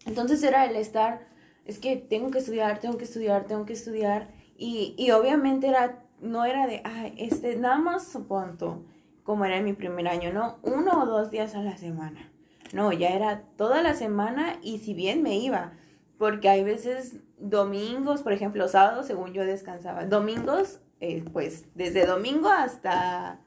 Entonces 0.05 0.41
era 0.41 0.65
el 0.65 0.77
estar, 0.77 1.27
es 1.65 1.79
que 1.79 1.97
tengo 1.97 2.31
que 2.31 2.39
estudiar, 2.39 2.79
tengo 2.79 2.97
que 2.97 3.03
estudiar, 3.03 3.43
tengo 3.43 3.65
que 3.65 3.73
estudiar. 3.73 4.29
Y, 4.57 4.95
y 4.97 5.11
obviamente 5.11 5.67
era, 5.67 6.05
no 6.21 6.45
era 6.45 6.65
de, 6.65 6.79
ay, 6.85 7.13
este, 7.17 7.57
nada 7.57 7.77
más 7.77 8.07
supongo, 8.07 8.85
como 9.23 9.43
era 9.43 9.57
en 9.57 9.65
mi 9.65 9.73
primer 9.73 10.07
año, 10.07 10.31
¿no? 10.31 10.59
Uno 10.63 11.03
o 11.03 11.05
dos 11.05 11.29
días 11.29 11.55
a 11.55 11.61
la 11.61 11.75
semana. 11.75 12.30
No, 12.73 12.93
ya 12.93 13.09
era 13.09 13.43
toda 13.57 13.81
la 13.81 13.93
semana 13.93 14.57
y 14.61 14.79
si 14.79 14.93
bien 14.93 15.21
me 15.21 15.37
iba, 15.37 15.73
porque 16.17 16.49
hay 16.49 16.63
veces 16.63 17.17
domingos, 17.37 18.21
por 18.21 18.33
ejemplo, 18.33 18.67
sábados, 18.67 19.07
según 19.07 19.33
yo 19.33 19.45
descansaba. 19.45 20.05
Domingos, 20.05 20.79
eh, 20.99 21.23
pues 21.33 21.65
desde 21.75 22.05
domingo 22.05 22.49
hasta, 22.49 23.41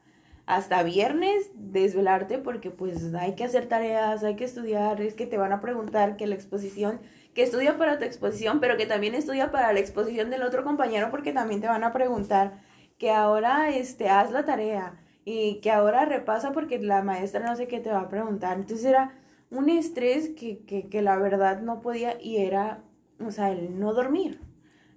hasta 0.45 0.83
viernes, 0.83 1.49
desvelarte 1.55 2.37
porque 2.37 2.69
pues 2.69 3.13
hay 3.15 3.35
que 3.35 3.45
hacer 3.45 3.67
tareas, 3.67 4.23
hay 4.23 4.35
que 4.35 4.43
estudiar, 4.43 5.01
es 5.01 5.15
que 5.15 5.25
te 5.25 5.37
van 5.37 5.53
a 5.53 5.61
preguntar 5.61 6.17
que 6.17 6.27
la 6.27 6.35
exposición, 6.35 6.99
que 7.33 7.43
estudia 7.43 7.77
para 7.77 7.97
tu 7.97 8.05
exposición, 8.05 8.59
pero 8.59 8.77
que 8.77 8.85
también 8.85 9.15
estudia 9.15 9.51
para 9.51 9.73
la 9.73 9.79
exposición 9.79 10.29
del 10.29 10.43
otro 10.43 10.63
compañero 10.63 11.09
porque 11.09 11.33
también 11.33 11.61
te 11.61 11.67
van 11.67 11.83
a 11.83 11.93
preguntar 11.93 12.59
que 12.97 13.11
ahora 13.11 13.69
este, 13.69 14.09
haz 14.09 14.31
la 14.31 14.45
tarea 14.45 14.99
y 15.25 15.59
que 15.59 15.71
ahora 15.71 16.05
repasa 16.05 16.51
porque 16.51 16.79
la 16.79 17.01
maestra 17.01 17.45
no 17.45 17.55
sé 17.55 17.67
qué 17.67 17.79
te 17.79 17.91
va 17.91 18.01
a 18.01 18.09
preguntar. 18.09 18.57
Entonces 18.57 18.85
era 18.85 19.19
un 19.49 19.69
estrés 19.69 20.29
que, 20.29 20.59
que, 20.65 20.87
que 20.87 21.01
la 21.01 21.17
verdad 21.17 21.61
no 21.61 21.81
podía 21.81 22.21
y 22.21 22.37
era, 22.37 22.83
o 23.19 23.31
sea, 23.31 23.51
el 23.51 23.79
no 23.79 23.93
dormir. 23.93 24.39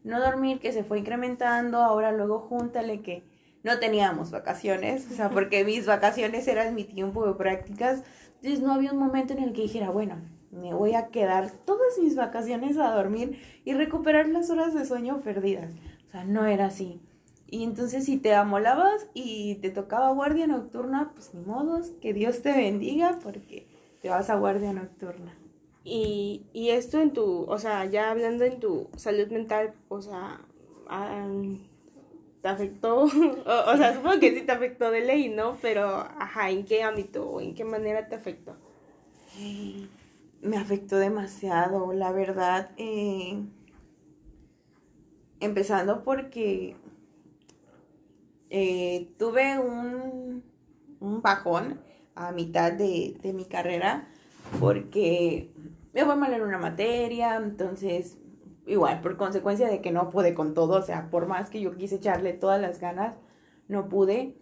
No 0.05 0.21
dormir 0.21 0.61
que 0.61 0.73
se 0.73 0.85
fue 0.85 0.99
incrementando, 1.01 1.79
ahora 1.79 2.13
luego 2.13 2.41
júntale 2.41 3.01
que 3.01 3.25
no 3.65 3.79
teníamos 3.79 4.31
vacaciones, 4.31 5.11
o 5.11 5.15
sea, 5.15 5.31
porque 5.31 5.65
mis 5.65 5.87
vacaciones 5.87 6.47
eran 6.47 6.75
mi 6.75 6.85
tiempo 6.85 7.27
de 7.27 7.35
prácticas, 7.35 8.05
entonces 8.37 8.61
no 8.61 8.73
había 8.73 8.93
un 8.93 8.99
momento 8.99 9.33
en 9.33 9.41
el 9.41 9.53
que 9.53 9.63
dijera, 9.63 9.91
bueno, 9.91 10.17
me 10.51 10.73
voy 10.73 10.95
a 10.95 11.09
quedar 11.09 11.51
todas 11.51 11.99
mis 12.01 12.17
vacaciones 12.17 12.79
a 12.79 12.91
dormir 12.95 13.41
y 13.65 13.75
recuperar 13.75 14.29
las 14.29 14.51
horas 14.51 14.75
de 14.75 14.85
sueño 14.85 15.21
perdidas. 15.21 15.73
O 16.07 16.11
sea, 16.11 16.25
no 16.25 16.47
era 16.47 16.67
así. 16.67 17.03
Y 17.51 17.65
entonces 17.65 18.05
si 18.05 18.19
te 18.19 18.35
amolabas 18.35 19.09
y 19.15 19.57
te 19.57 19.71
tocaba 19.71 20.13
guardia 20.13 20.47
nocturna, 20.47 21.13
pues 21.15 21.33
ni 21.35 21.41
modos, 21.41 21.93
que 22.01 22.13
Dios 22.13 22.43
te 22.43 22.53
bendiga 22.53 23.19
porque 23.23 23.67
te 24.03 24.11
vas 24.11 24.29
a 24.29 24.37
guardia 24.37 24.73
nocturna. 24.73 25.35
Y, 25.83 26.45
y 26.53 26.69
esto 26.71 27.01
en 27.01 27.13
tu, 27.15 27.45
o 27.49 27.59
sea, 27.59 27.87
ya 27.87 28.11
hablando 28.11 28.45
en 28.45 28.61
tu 28.61 28.89
salud 28.97 29.29
mental, 29.29 29.73
o 29.89 30.03
sea, 30.03 30.41
¿te 32.43 32.49
afectó? 32.49 33.05
o, 33.05 33.07
o 33.07 33.77
sea, 33.77 33.95
supongo 33.95 34.21
que 34.21 34.35
sí 34.35 34.43
te 34.43 34.53
afectó 34.53 34.91
de 34.91 35.01
ley, 35.01 35.31
¿no? 35.31 35.57
Pero, 35.63 35.87
ajá, 35.87 36.51
¿en 36.51 36.67
qué 36.67 36.83
ámbito 36.83 37.27
o 37.27 37.41
en 37.41 37.55
qué 37.55 37.65
manera 37.65 38.09
te 38.09 38.17
afectó? 38.17 38.57
Me 40.43 40.59
afectó 40.59 40.99
demasiado, 40.99 41.95
la 41.95 42.13
verdad. 42.13 42.71
eh, 42.77 43.43
empezando 45.41 46.03
porque 46.03 46.77
eh, 48.51 49.15
tuve 49.19 49.59
un, 49.59 50.43
un, 51.01 51.23
bajón 51.23 51.81
a 52.15 52.33
mitad 52.33 52.73
de, 52.73 53.19
de 53.23 53.33
mi 53.33 53.45
carrera 53.45 54.09
porque 54.61 55.53
me 55.93 56.05
fue 56.05 56.17
mal 56.17 56.33
en 56.33 56.43
una 56.43 56.59
materia, 56.59 57.37
entonces 57.37 58.19
igual, 58.69 59.01
por 59.01 59.17
consecuencia 59.17 59.69
de 59.69 59.81
que 59.81 59.91
no 59.91 60.11
pude 60.11 60.35
con 60.35 60.55
todo, 60.55 60.77
o 60.77 60.83
sea, 60.83 61.11
por 61.11 61.27
más 61.27 61.51
que 61.51 61.61
yo 61.61 61.77
quise 61.77 61.97
echarle 61.97 62.33
todas 62.35 62.61
las 62.61 62.81
ganas, 62.81 63.15
no 63.67 63.89
pude. 63.89 64.37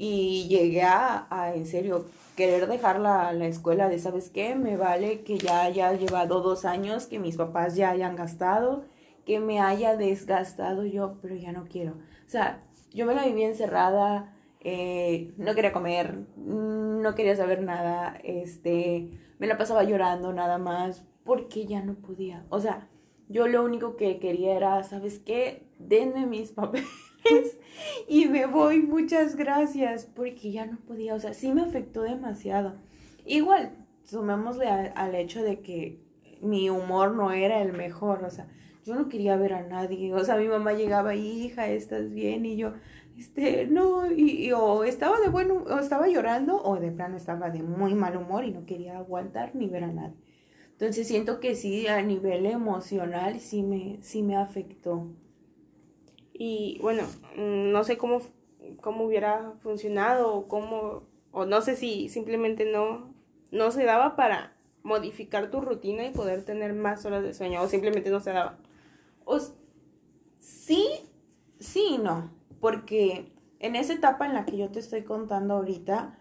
Y 0.00 0.46
llegué 0.48 0.82
a, 0.82 1.26
a 1.28 1.54
en 1.54 1.66
serio, 1.66 2.06
querer 2.36 2.68
dejar 2.68 3.00
la, 3.00 3.32
la, 3.32 3.46
escuela 3.46 3.88
de, 3.88 3.98
¿sabes 3.98 4.30
qué? 4.30 4.54
Me 4.54 4.76
vale 4.76 5.22
que 5.22 5.38
ya 5.38 5.62
haya 5.62 5.92
llevado 5.92 6.40
dos 6.40 6.64
años, 6.64 7.06
que 7.06 7.18
mis 7.18 7.36
papás 7.36 7.74
ya 7.74 7.90
hayan 7.90 8.14
gastado, 8.14 8.84
que 9.26 9.40
me 9.40 9.60
haya 9.60 9.96
desgastado 9.96 10.84
yo, 10.84 11.16
pero 11.20 11.34
ya 11.34 11.50
no 11.52 11.64
quiero. 11.64 11.92
O 11.92 12.30
sea, 12.30 12.62
yo 12.92 13.06
me 13.06 13.14
la 13.14 13.26
viví 13.26 13.42
encerrada, 13.42 14.34
eh, 14.60 15.32
no 15.36 15.54
quería 15.54 15.72
comer, 15.72 16.26
no 16.36 17.14
quería 17.14 17.36
saber 17.36 17.62
nada, 17.62 18.18
este, 18.24 19.10
me 19.38 19.46
la 19.46 19.56
pasaba 19.56 19.84
llorando 19.84 20.32
nada 20.32 20.58
más, 20.58 21.06
porque 21.24 21.66
ya 21.66 21.82
no 21.82 21.94
podía. 21.94 22.44
O 22.48 22.60
sea, 22.60 22.88
yo 23.28 23.46
lo 23.46 23.64
único 23.64 23.96
que 23.96 24.18
quería 24.18 24.56
era, 24.56 24.82
¿sabes 24.82 25.18
qué? 25.18 25.66
Denme 25.78 26.26
mis 26.26 26.50
papeles 26.52 27.58
y 28.08 28.26
me 28.26 28.46
voy, 28.46 28.80
muchas 28.80 29.36
gracias, 29.36 30.06
porque 30.06 30.50
ya 30.52 30.66
no 30.66 30.78
podía, 30.78 31.14
o 31.14 31.20
sea, 31.20 31.34
sí 31.34 31.52
me 31.52 31.62
afectó 31.62 32.02
demasiado. 32.02 32.74
Igual, 33.26 33.72
sumémosle 34.04 34.68
al 34.68 35.14
hecho 35.14 35.42
de 35.42 35.60
que 35.60 36.00
mi 36.40 36.70
humor 36.70 37.14
no 37.14 37.32
era 37.32 37.60
el 37.60 37.72
mejor, 37.72 38.24
o 38.24 38.30
sea, 38.30 38.48
yo 38.88 38.94
no 38.94 39.08
quería 39.08 39.36
ver 39.36 39.52
a 39.52 39.62
nadie, 39.62 40.14
o 40.14 40.24
sea, 40.24 40.36
mi 40.36 40.48
mamá 40.48 40.72
llegaba, 40.72 41.14
hija, 41.14 41.68
¿estás 41.68 42.10
bien? 42.10 42.46
Y 42.46 42.56
yo, 42.56 42.72
este, 43.18 43.66
no, 43.66 44.10
y, 44.10 44.50
o 44.52 44.84
estaba 44.84 45.20
de 45.20 45.28
bueno, 45.28 45.64
o 45.68 45.78
estaba 45.78 46.08
llorando, 46.08 46.62
o 46.62 46.76
de 46.80 46.90
plano 46.90 47.16
estaba 47.16 47.50
de 47.50 47.62
muy 47.62 47.94
mal 47.94 48.16
humor 48.16 48.44
y 48.44 48.50
no 48.52 48.64
quería 48.64 48.98
aguantar 48.98 49.54
ni 49.54 49.68
ver 49.68 49.84
a 49.84 49.92
nadie. 49.92 50.16
Entonces 50.72 51.06
siento 51.08 51.40
que 51.40 51.54
sí, 51.54 51.86
a 51.88 52.00
nivel 52.02 52.46
emocional 52.46 53.40
sí 53.40 53.62
me, 53.62 53.98
sí 54.00 54.22
me 54.22 54.36
afectó. 54.36 55.08
Y 56.32 56.78
bueno, 56.80 57.02
mm, 57.36 57.72
no 57.72 57.84
sé 57.84 57.98
cómo, 57.98 58.20
cómo 58.80 59.04
hubiera 59.04 59.52
funcionado 59.60 60.32
o 60.34 60.48
cómo, 60.48 61.02
o 61.32 61.44
no 61.44 61.60
sé 61.60 61.76
si 61.76 62.08
simplemente 62.08 62.64
no, 62.64 63.12
no 63.50 63.70
se 63.72 63.84
daba 63.84 64.16
para 64.16 64.56
modificar 64.84 65.50
tu 65.50 65.60
rutina 65.60 66.06
y 66.06 66.10
poder 66.10 66.44
tener 66.44 66.72
más 66.72 67.04
horas 67.04 67.22
de 67.22 67.34
sueño 67.34 67.60
o 67.62 67.68
simplemente 67.68 68.10
no 68.10 68.20
se 68.20 68.30
daba. 68.30 68.58
Sí, 70.38 70.86
sí 71.58 71.86
y 71.94 71.98
no, 71.98 72.30
porque 72.60 73.32
en 73.58 73.76
esa 73.76 73.94
etapa 73.94 74.26
en 74.26 74.34
la 74.34 74.44
que 74.44 74.56
yo 74.56 74.70
te 74.70 74.78
estoy 74.80 75.02
contando 75.02 75.54
ahorita, 75.54 76.18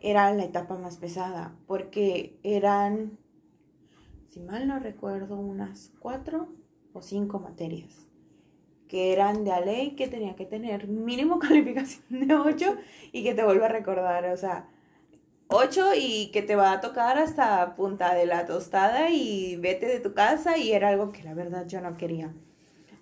era 0.00 0.32
la 0.32 0.44
etapa 0.44 0.76
más 0.76 0.96
pesada, 0.96 1.54
porque 1.66 2.38
eran 2.42 3.18
si 4.30 4.40
mal 4.40 4.68
no 4.68 4.78
recuerdo, 4.78 5.36
unas 5.36 5.92
cuatro 5.98 6.48
o 6.92 7.02
cinco 7.02 7.40
materias 7.40 8.06
que 8.86 9.12
eran 9.12 9.44
de 9.44 9.52
a 9.52 9.60
ley 9.60 9.96
que 9.96 10.08
tenía 10.08 10.36
que 10.36 10.46
tener 10.46 10.88
mínimo 10.88 11.38
calificación 11.40 12.26
de 12.26 12.34
8 12.34 12.76
y 13.12 13.22
que 13.22 13.34
te 13.34 13.44
vuelvo 13.44 13.64
a 13.64 13.68
recordar, 13.68 14.24
o 14.26 14.36
sea, 14.36 14.68
8 15.52 15.94
y 15.96 16.30
que 16.30 16.42
te 16.42 16.54
va 16.54 16.72
a 16.72 16.80
tocar 16.80 17.18
hasta 17.18 17.74
punta 17.74 18.14
de 18.14 18.24
la 18.24 18.46
tostada 18.46 19.10
y 19.10 19.56
vete 19.56 19.86
de 19.86 19.98
tu 19.98 20.14
casa 20.14 20.56
y 20.56 20.72
era 20.72 20.88
algo 20.88 21.10
que 21.10 21.24
la 21.24 21.34
verdad 21.34 21.66
yo 21.66 21.80
no 21.80 21.96
quería. 21.96 22.32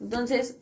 Entonces, 0.00 0.58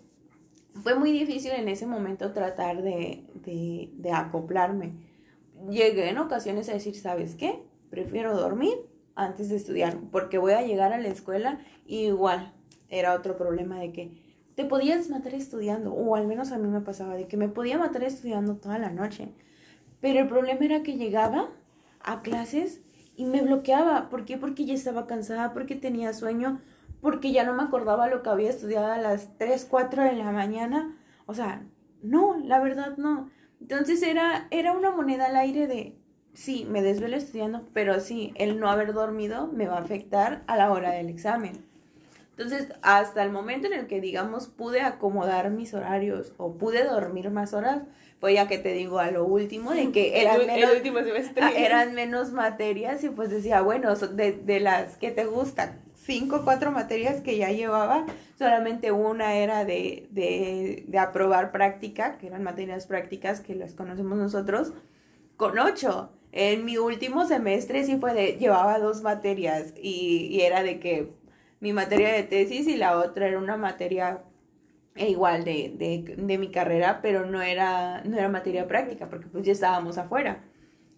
fue 0.83 0.97
muy 0.97 1.13
difícil 1.13 1.53
en 1.53 1.69
ese 1.69 1.87
momento 1.87 2.33
tratar 2.33 2.83
de, 2.83 3.25
de, 3.35 3.91
de 3.95 4.13
acoplarme. 4.13 4.95
Llegué 5.71 6.09
en 6.11 6.19
ocasiones 6.19 6.69
a 6.69 6.73
decir, 6.73 6.97
¿sabes 6.97 7.37
qué? 7.37 7.63
Prefiero 7.89 8.37
dormir 8.37 8.75
antes 9.15 9.49
de 9.49 9.57
estudiar, 9.57 9.97
porque 10.11 10.39
voy 10.39 10.53
a 10.53 10.63
llegar 10.63 10.93
a 10.93 10.99
la 10.99 11.09
escuela 11.09 11.61
y 11.87 12.07
igual 12.07 12.53
era 12.89 13.15
otro 13.15 13.37
problema 13.37 13.79
de 13.79 13.93
que 13.93 14.27
te 14.57 14.65
podías 14.65 15.09
matar 15.09 15.35
estudiando, 15.35 15.93
o 15.93 16.17
al 16.17 16.27
menos 16.27 16.51
a 16.51 16.59
mí 16.59 16.67
me 16.67 16.81
pasaba 16.81 17.15
de 17.15 17.29
que 17.29 17.37
me 17.37 17.49
podía 17.49 17.79
matar 17.79 18.03
estudiando 18.03 18.57
toda 18.57 18.79
la 18.79 18.91
noche. 18.91 19.29
Pero 20.01 20.21
el 20.21 20.29
problema 20.29 20.65
era 20.65 20.83
que 20.83 20.97
llegaba 20.97 21.51
a 22.07 22.23
clases 22.23 22.81
y 23.17 23.27
me 23.27 23.43
bloqueaba. 23.43 24.09
¿Por 24.09 24.25
qué? 24.25 24.39
Porque 24.39 24.65
ya 24.65 24.73
estaba 24.73 25.07
cansada, 25.07 25.53
porque 25.53 25.77
tenía 25.77 26.15
sueño, 26.15 26.63
porque 27.03 27.33
ya 27.33 27.45
no 27.45 27.53
me 27.55 27.63
acordaba 27.63 28.09
lo 28.09 28.23
que 28.23 28.31
había 28.31 28.51
estudiado 28.51 28.91
a 28.91 28.99
las 28.99 29.37
3, 29.37 29.67
4 29.69 30.05
de 30.05 30.15
la 30.15 30.33
mañana. 30.33 30.97
O 31.27 31.35
sea, 31.35 31.63
no, 32.03 32.39
la 32.39 32.61
verdad 32.61 32.97
no. 32.97 33.31
Entonces 33.61 34.03
era, 34.03 34.49
era 34.51 34.73
una 34.73 34.91
moneda 34.91 35.27
al 35.27 35.37
aire 35.37 35.67
de 35.67 35.99
sí, 36.37 36.67
me 36.71 36.83
desvelo 36.83 37.17
estudiando, 37.17 37.67
pero 37.73 37.99
sí, 38.01 38.33
el 38.37 38.61
no 38.61 38.71
haber 38.71 38.93
dormido 38.93 39.49
me 39.49 39.67
va 39.67 39.79
a 39.79 39.81
afectar 39.81 40.45
a 40.47 40.57
la 40.57 40.71
hora 40.71 40.91
del 40.93 41.09
examen. 41.09 41.65
Entonces, 42.31 42.69
hasta 42.83 43.23
el 43.23 43.33
momento 43.33 43.67
en 43.67 43.73
el 43.73 43.87
que, 43.87 44.03
digamos, 44.03 44.47
pude 44.47 44.83
acomodar 44.83 45.51
mis 45.51 45.73
horarios 45.73 46.35
o 46.37 46.59
pude 46.59 46.85
dormir 46.85 47.31
más 47.31 47.55
horas, 47.55 47.85
pues 48.21 48.35
ya 48.35 48.49
que 48.49 48.59
te 48.59 48.73
digo 48.73 48.99
a 48.99 49.11
lo 49.11 49.25
último, 49.25 49.73
de 49.73 49.91
que 49.93 50.21
eran, 50.21 50.47
menos, 50.47 50.73
eran 51.57 51.95
menos 51.95 52.33
materias 52.33 53.05
y 53.05 53.11
pues 53.11 53.31
decía, 53.31 53.61
bueno, 53.61 53.95
de, 53.95 54.33
de 54.33 54.61
las 54.61 54.97
que 54.97 55.11
te 55.11 55.25
gustan, 55.25 55.81
cinco 55.95 56.37
o 56.37 56.45
cuatro 56.45 56.71
materias 56.71 57.21
que 57.21 57.37
ya 57.37 57.51
llevaba, 57.51 58.07
solamente 58.39 58.93
una 58.93 59.35
era 59.35 59.65
de, 59.65 60.07
de, 60.11 60.85
de 60.87 60.99
aprobar 60.99 61.53
práctica, 61.53 62.17
que 62.19 62.29
eran 62.29 62.43
materias 62.43 62.87
prácticas 62.87 63.41
que 63.41 63.55
las 63.55 63.75
conocemos 63.75 64.17
nosotros, 64.17 64.73
con 65.37 65.59
ocho. 65.59 66.11
En 66.33 66.65
mi 66.65 66.77
último 66.77 67.25
semestre 67.27 67.85
sí 67.85 67.97
fue 67.97 68.13
de, 68.15 68.33
llevaba 68.39 68.79
dos 68.79 69.03
materias 69.03 69.73
y, 69.81 70.41
era 70.41 70.63
de 70.63 70.81
que 70.81 71.13
mi 71.61 71.73
materia 71.73 72.13
de 72.13 72.23
tesis 72.25 72.67
y 72.67 72.77
la 72.77 72.99
otra 72.99 73.27
era 73.27 73.39
una 73.39 73.57
materia 73.57 74.23
igual 74.97 75.45
de, 75.45 75.75
de, 76.17 76.39
mi 76.39 76.51
carrera, 76.51 77.01
pero 77.03 77.27
no 77.27 77.43
era, 77.43 78.03
no 78.05 78.17
era 78.17 78.29
materia 78.29 78.67
práctica 78.67 79.09
porque 79.09 79.27
pues 79.27 79.45
ya 79.45 79.53
estábamos 79.53 79.99
afuera. 79.99 80.45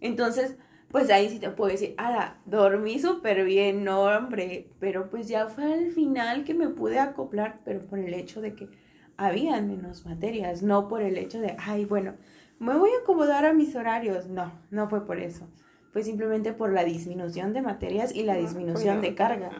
Entonces, 0.01 0.57
pues 0.91 1.11
ahí 1.11 1.29
sí 1.29 1.39
te 1.39 1.51
puedo 1.51 1.71
decir, 1.71 1.95
ala, 1.99 2.39
dormí 2.47 2.99
súper 2.99 3.45
bien, 3.45 3.85
no 3.85 4.03
hombre, 4.03 4.71
pero 4.79 5.11
pues 5.11 5.29
ya 5.29 5.49
fue 5.49 5.73
al 5.73 5.91
final 5.93 6.45
que 6.45 6.55
me 6.55 6.69
pude 6.69 6.99
acoplar, 6.99 7.61
pero 7.65 7.87
por 7.87 7.99
el 7.99 8.15
hecho 8.15 8.41
de 8.41 8.55
que 8.55 8.69
había 9.17 9.61
menos 9.61 10.07
materias, 10.07 10.63
no 10.63 10.89
por 10.89 11.03
el 11.03 11.17
hecho 11.19 11.41
de, 11.41 11.57
ay, 11.59 11.85
bueno, 11.85 12.15
me 12.59 12.77
voy 12.77 12.91
a 12.91 13.03
acomodar 13.03 13.45
a 13.45 13.53
mis 13.53 13.75
horarios. 13.77 14.27
No, 14.27 14.53
no 14.71 14.89
fue 14.89 15.07
por 15.07 15.19
eso. 15.19 15.49
Fue 15.93 16.03
simplemente 16.03 16.53
por 16.53 16.73
la 16.73 16.85
disminución 16.85 17.53
de 17.53 17.63
materias 17.63 18.15
y 18.15 18.23
la 18.23 18.35
ah, 18.35 18.39
disminución 18.39 19.01
de 19.01 19.15
carga. 19.15 19.51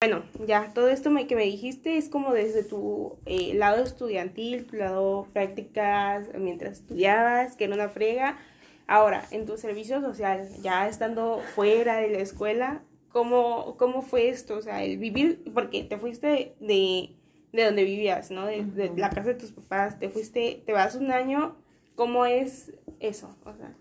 Bueno, 0.00 0.24
ya, 0.46 0.72
todo 0.74 0.88
esto 0.88 1.10
que 1.26 1.36
me 1.36 1.44
dijiste 1.44 1.96
es 1.96 2.08
como 2.08 2.32
desde 2.32 2.62
tu 2.62 3.16
eh, 3.24 3.54
lado 3.54 3.82
estudiantil, 3.82 4.66
tu 4.66 4.76
lado 4.76 5.26
prácticas, 5.32 6.28
mientras 6.38 6.80
estudiabas, 6.80 7.56
que 7.56 7.64
era 7.64 7.74
una 7.74 7.88
frega. 7.88 8.38
Ahora, 8.86 9.24
en 9.30 9.46
tu 9.46 9.56
servicio 9.56 10.00
social, 10.00 10.48
ya 10.62 10.86
estando 10.88 11.40
fuera 11.54 11.96
de 11.96 12.10
la 12.10 12.18
escuela, 12.18 12.82
¿cómo, 13.10 13.76
cómo 13.78 14.02
fue 14.02 14.28
esto? 14.28 14.56
O 14.58 14.62
sea, 14.62 14.84
el 14.84 14.98
vivir, 14.98 15.42
porque 15.54 15.82
te 15.84 15.96
fuiste 15.98 16.54
de, 16.60 17.10
de 17.52 17.64
donde 17.64 17.84
vivías, 17.84 18.30
¿no? 18.30 18.46
De, 18.46 18.64
de 18.64 18.92
la 18.96 19.10
casa 19.10 19.30
de 19.30 19.34
tus 19.34 19.52
papás, 19.52 19.98
te 19.98 20.10
fuiste, 20.10 20.62
te 20.66 20.72
vas 20.72 20.94
un 20.94 21.10
año 21.10 21.56
¿Cómo 21.96 22.26
es 22.26 22.72
eso? 23.00 23.34
O 23.46 23.54
sea, 23.54 23.74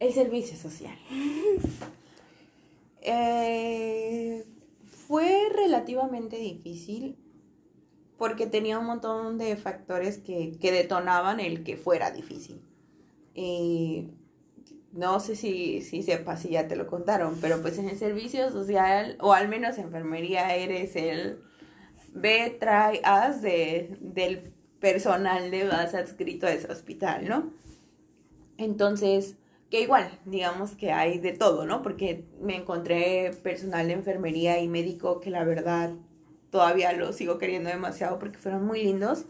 el 0.00 0.12
servicio 0.12 0.56
social. 0.56 0.98
Eh, 3.08 4.44
fue 5.06 5.48
relativamente 5.54 6.36
difícil 6.36 7.16
porque 8.18 8.46
tenía 8.46 8.78
un 8.78 8.86
montón 8.86 9.38
de 9.38 9.56
factores 9.56 10.18
que, 10.18 10.56
detonaban 10.60 11.38
el 11.38 11.64
que 11.64 11.76
fuera 11.76 12.10
difícil. 12.10 12.62
no 14.92 15.20
sé 15.20 15.36
si, 15.36 15.82
si 15.82 16.02
sepas 16.02 16.40
si 16.40 16.50
ya 16.50 16.66
te 16.68 16.76
lo 16.76 16.86
contaron, 16.86 17.36
pero 17.40 17.60
pues 17.60 17.78
en 17.78 17.88
el 17.88 17.98
servicio 17.98 18.50
social, 18.50 19.18
o 19.20 19.32
al 19.34 19.48
menos 19.48 19.78
enfermería, 19.78 20.54
eres 20.56 20.96
el 20.96 21.40
ve, 22.14 22.56
trae, 22.58 23.00
haz 23.04 23.42
de, 23.42 23.96
del 24.00 24.54
personal 24.80 25.50
de 25.50 25.64
base 25.64 25.98
adscrito 25.98 26.46
a 26.46 26.52
ese 26.52 26.72
hospital, 26.72 27.28
¿no? 27.28 27.52
Entonces, 28.56 29.36
que 29.70 29.80
igual, 29.80 30.10
digamos 30.24 30.76
que 30.76 30.92
hay 30.92 31.18
de 31.18 31.32
todo, 31.32 31.66
¿no? 31.66 31.82
Porque 31.82 32.24
me 32.40 32.56
encontré 32.56 33.32
personal 33.42 33.88
de 33.88 33.94
enfermería 33.94 34.60
y 34.60 34.68
médico 34.68 35.20
que 35.20 35.30
la 35.30 35.44
verdad 35.44 35.92
todavía 36.50 36.92
lo 36.92 37.12
sigo 37.12 37.38
queriendo 37.38 37.70
demasiado 37.70 38.18
porque 38.18 38.38
fueron 38.38 38.64
muy 38.64 38.82
lindos. 38.82 39.26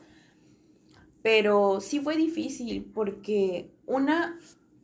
Pero 1.23 1.81
sí 1.81 2.01
fue 2.01 2.17
difícil 2.17 2.91
porque 2.95 3.71
una, 3.87 4.39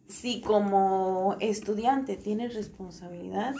si 0.08 0.40
como 0.40 1.36
estudiante 1.40 2.16
tienes 2.16 2.54
responsabilidad, 2.54 3.54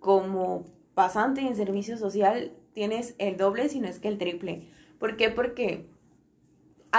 como 0.00 0.64
pasante 0.94 1.42
en 1.42 1.56
servicio 1.56 1.98
social 1.98 2.52
tienes 2.72 3.14
el 3.18 3.36
doble, 3.36 3.68
si 3.68 3.80
no 3.80 3.88
es 3.88 3.98
que 3.98 4.08
el 4.08 4.18
triple. 4.18 4.68
¿Por 4.98 5.16
qué? 5.16 5.28
Porque 5.28 5.86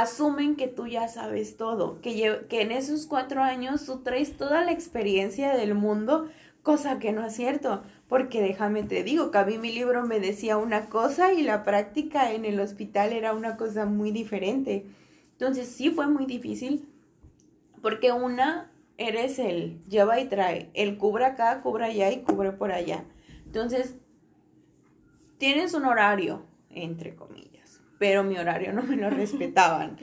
asumen 0.01 0.55
que 0.55 0.67
tú 0.67 0.87
ya 0.87 1.07
sabes 1.07 1.57
todo, 1.57 1.99
que, 2.01 2.45
que 2.49 2.61
en 2.61 2.71
esos 2.71 3.07
cuatro 3.07 3.41
años 3.41 3.85
tú 3.85 3.99
traes 3.99 4.37
toda 4.37 4.63
la 4.63 4.71
experiencia 4.71 5.55
del 5.55 5.73
mundo, 5.73 6.29
cosa 6.61 6.99
que 6.99 7.13
no 7.13 7.25
es 7.25 7.35
cierto, 7.35 7.83
porque 8.07 8.41
déjame 8.41 8.83
te 8.83 9.03
digo, 9.03 9.31
que 9.31 9.37
a 9.37 9.45
mí 9.45 9.57
mi 9.57 9.71
libro 9.71 10.05
me 10.05 10.19
decía 10.19 10.57
una 10.57 10.85
cosa 10.87 11.33
y 11.33 11.41
la 11.41 11.63
práctica 11.63 12.31
en 12.31 12.45
el 12.45 12.59
hospital 12.59 13.13
era 13.13 13.33
una 13.33 13.57
cosa 13.57 13.85
muy 13.85 14.11
diferente. 14.11 14.85
Entonces 15.31 15.67
sí 15.67 15.89
fue 15.89 16.07
muy 16.07 16.25
difícil, 16.25 16.87
porque 17.81 18.11
una, 18.11 18.71
eres 18.97 19.39
el 19.39 19.83
lleva 19.87 20.19
y 20.19 20.27
trae, 20.27 20.69
el 20.73 20.97
cubre 20.97 21.25
acá, 21.25 21.61
cubre 21.61 21.85
allá 21.85 22.11
y 22.11 22.21
cubre 22.21 22.51
por 22.51 22.71
allá. 22.71 23.05
Entonces, 23.45 23.95
tienes 25.37 25.73
un 25.73 25.85
horario, 25.85 26.43
entre 26.69 27.15
comillas, 27.15 27.46
pero 27.97 28.23
mi 28.23 28.37
horario 28.37 28.73
no 28.73 28.83
me 28.83 28.95
lo 28.95 29.09
respetaban. 29.11 29.97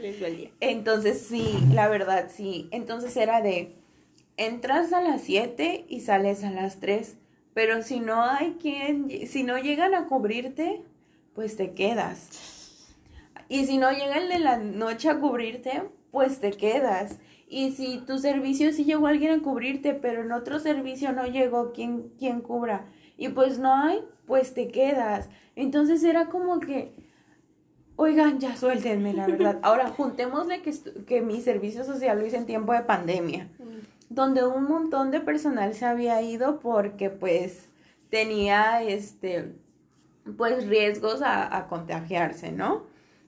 Entonces, 0.60 1.26
sí, 1.26 1.58
la 1.72 1.88
verdad, 1.88 2.30
sí. 2.32 2.68
Entonces 2.70 3.16
era 3.16 3.40
de, 3.40 3.74
entras 4.36 4.92
a 4.92 5.00
las 5.00 5.22
7 5.22 5.86
y 5.88 6.00
sales 6.00 6.44
a 6.44 6.50
las 6.50 6.80
3, 6.80 7.16
pero 7.54 7.82
si 7.82 8.00
no 8.00 8.24
hay 8.24 8.56
quien, 8.60 9.08
si 9.26 9.42
no 9.44 9.58
llegan 9.58 9.94
a 9.94 10.06
cubrirte, 10.06 10.82
pues 11.34 11.56
te 11.56 11.72
quedas. 11.72 12.88
Y 13.48 13.66
si 13.66 13.78
no 13.78 13.90
llegan 13.92 14.28
de 14.28 14.38
la 14.38 14.56
noche 14.56 15.10
a 15.10 15.20
cubrirte, 15.20 15.82
pues 16.10 16.40
te 16.40 16.52
quedas. 16.52 17.18
Y 17.48 17.72
si 17.72 17.98
tu 17.98 18.18
servicio 18.18 18.72
sí 18.72 18.84
llegó 18.84 19.06
alguien 19.06 19.38
a 19.38 19.42
cubrirte, 19.42 19.94
pero 19.94 20.22
en 20.22 20.32
otro 20.32 20.58
servicio 20.58 21.12
no 21.12 21.26
llegó 21.26 21.72
quien, 21.72 22.08
quien 22.18 22.40
cubra, 22.40 22.86
y 23.16 23.28
pues 23.28 23.58
no 23.58 23.74
hay, 23.74 24.00
pues 24.26 24.54
te 24.54 24.68
quedas. 24.68 25.28
Entonces 25.54 26.02
era 26.02 26.26
como 26.26 26.58
que, 26.58 26.92
oigan, 27.96 28.40
ya 28.40 28.56
suéltenme, 28.56 29.12
la 29.14 29.26
verdad. 29.26 29.58
Ahora, 29.62 29.88
juntémosle 29.88 30.62
que, 30.62 30.72
que 31.06 31.20
mi 31.20 31.40
servicio 31.40 31.84
social 31.84 32.18
lo 32.18 32.26
hice 32.26 32.36
en 32.36 32.46
tiempo 32.46 32.72
de 32.72 32.82
pandemia, 32.82 33.48
donde 34.08 34.46
un 34.46 34.64
montón 34.64 35.10
de 35.10 35.20
personal 35.20 35.74
se 35.74 35.84
había 35.84 36.20
ido 36.22 36.60
porque 36.60 37.10
pues 37.10 37.68
tenía, 38.10 38.82
este, 38.82 39.54
pues 40.36 40.66
riesgos 40.66 41.22
a, 41.22 41.56
a 41.56 41.66
contagiarse, 41.68 42.52
¿no? 42.52 42.84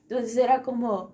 Entonces 0.09 0.37
era 0.37 0.61
como, 0.61 1.11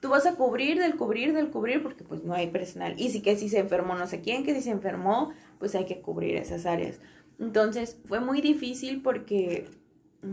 tú 0.00 0.10
vas 0.10 0.26
a 0.26 0.36
cubrir 0.36 0.78
del 0.78 0.96
cubrir 0.96 1.32
del 1.32 1.50
cubrir 1.50 1.82
porque 1.82 2.04
pues 2.04 2.22
no 2.24 2.34
hay 2.34 2.48
personal. 2.48 2.94
Y 2.98 3.10
si 3.10 3.20
que 3.20 3.36
si 3.36 3.48
se 3.48 3.58
enfermó 3.58 3.94
no 3.94 4.06
sé 4.06 4.20
quién, 4.20 4.44
que 4.44 4.54
si 4.54 4.62
se 4.62 4.70
enfermó, 4.70 5.32
pues 5.58 5.74
hay 5.74 5.86
que 5.86 6.00
cubrir 6.00 6.36
esas 6.36 6.66
áreas. 6.66 7.00
Entonces 7.38 7.98
fue 8.06 8.20
muy 8.20 8.40
difícil 8.40 9.02
porque, 9.02 9.68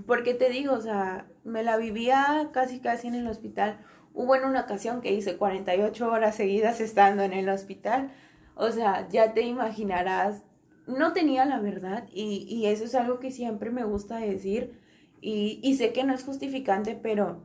porque 0.07 0.33
te 0.33 0.49
digo, 0.49 0.73
o 0.73 0.81
sea, 0.81 1.27
me 1.43 1.63
la 1.63 1.77
vivía 1.77 2.49
casi 2.53 2.79
casi 2.79 3.07
en 3.07 3.15
el 3.15 3.27
hospital. 3.27 3.79
Hubo 4.13 4.35
en 4.35 4.45
una 4.45 4.61
ocasión 4.61 5.01
que 5.01 5.13
hice 5.13 5.37
48 5.37 6.09
horas 6.09 6.35
seguidas 6.35 6.81
estando 6.81 7.23
en 7.23 7.33
el 7.33 7.49
hospital. 7.49 8.11
O 8.55 8.71
sea, 8.71 9.07
ya 9.09 9.33
te 9.33 9.41
imaginarás, 9.41 10.43
no 10.87 11.13
tenía 11.13 11.45
la 11.45 11.59
verdad 11.59 12.07
y, 12.13 12.45
y 12.49 12.67
eso 12.67 12.85
es 12.85 12.95
algo 12.95 13.19
que 13.19 13.31
siempre 13.31 13.71
me 13.71 13.83
gusta 13.83 14.17
decir 14.17 14.79
y, 15.21 15.59
y 15.63 15.75
sé 15.75 15.91
que 15.91 16.03
no 16.03 16.13
es 16.13 16.23
justificante, 16.23 16.97
pero 17.01 17.43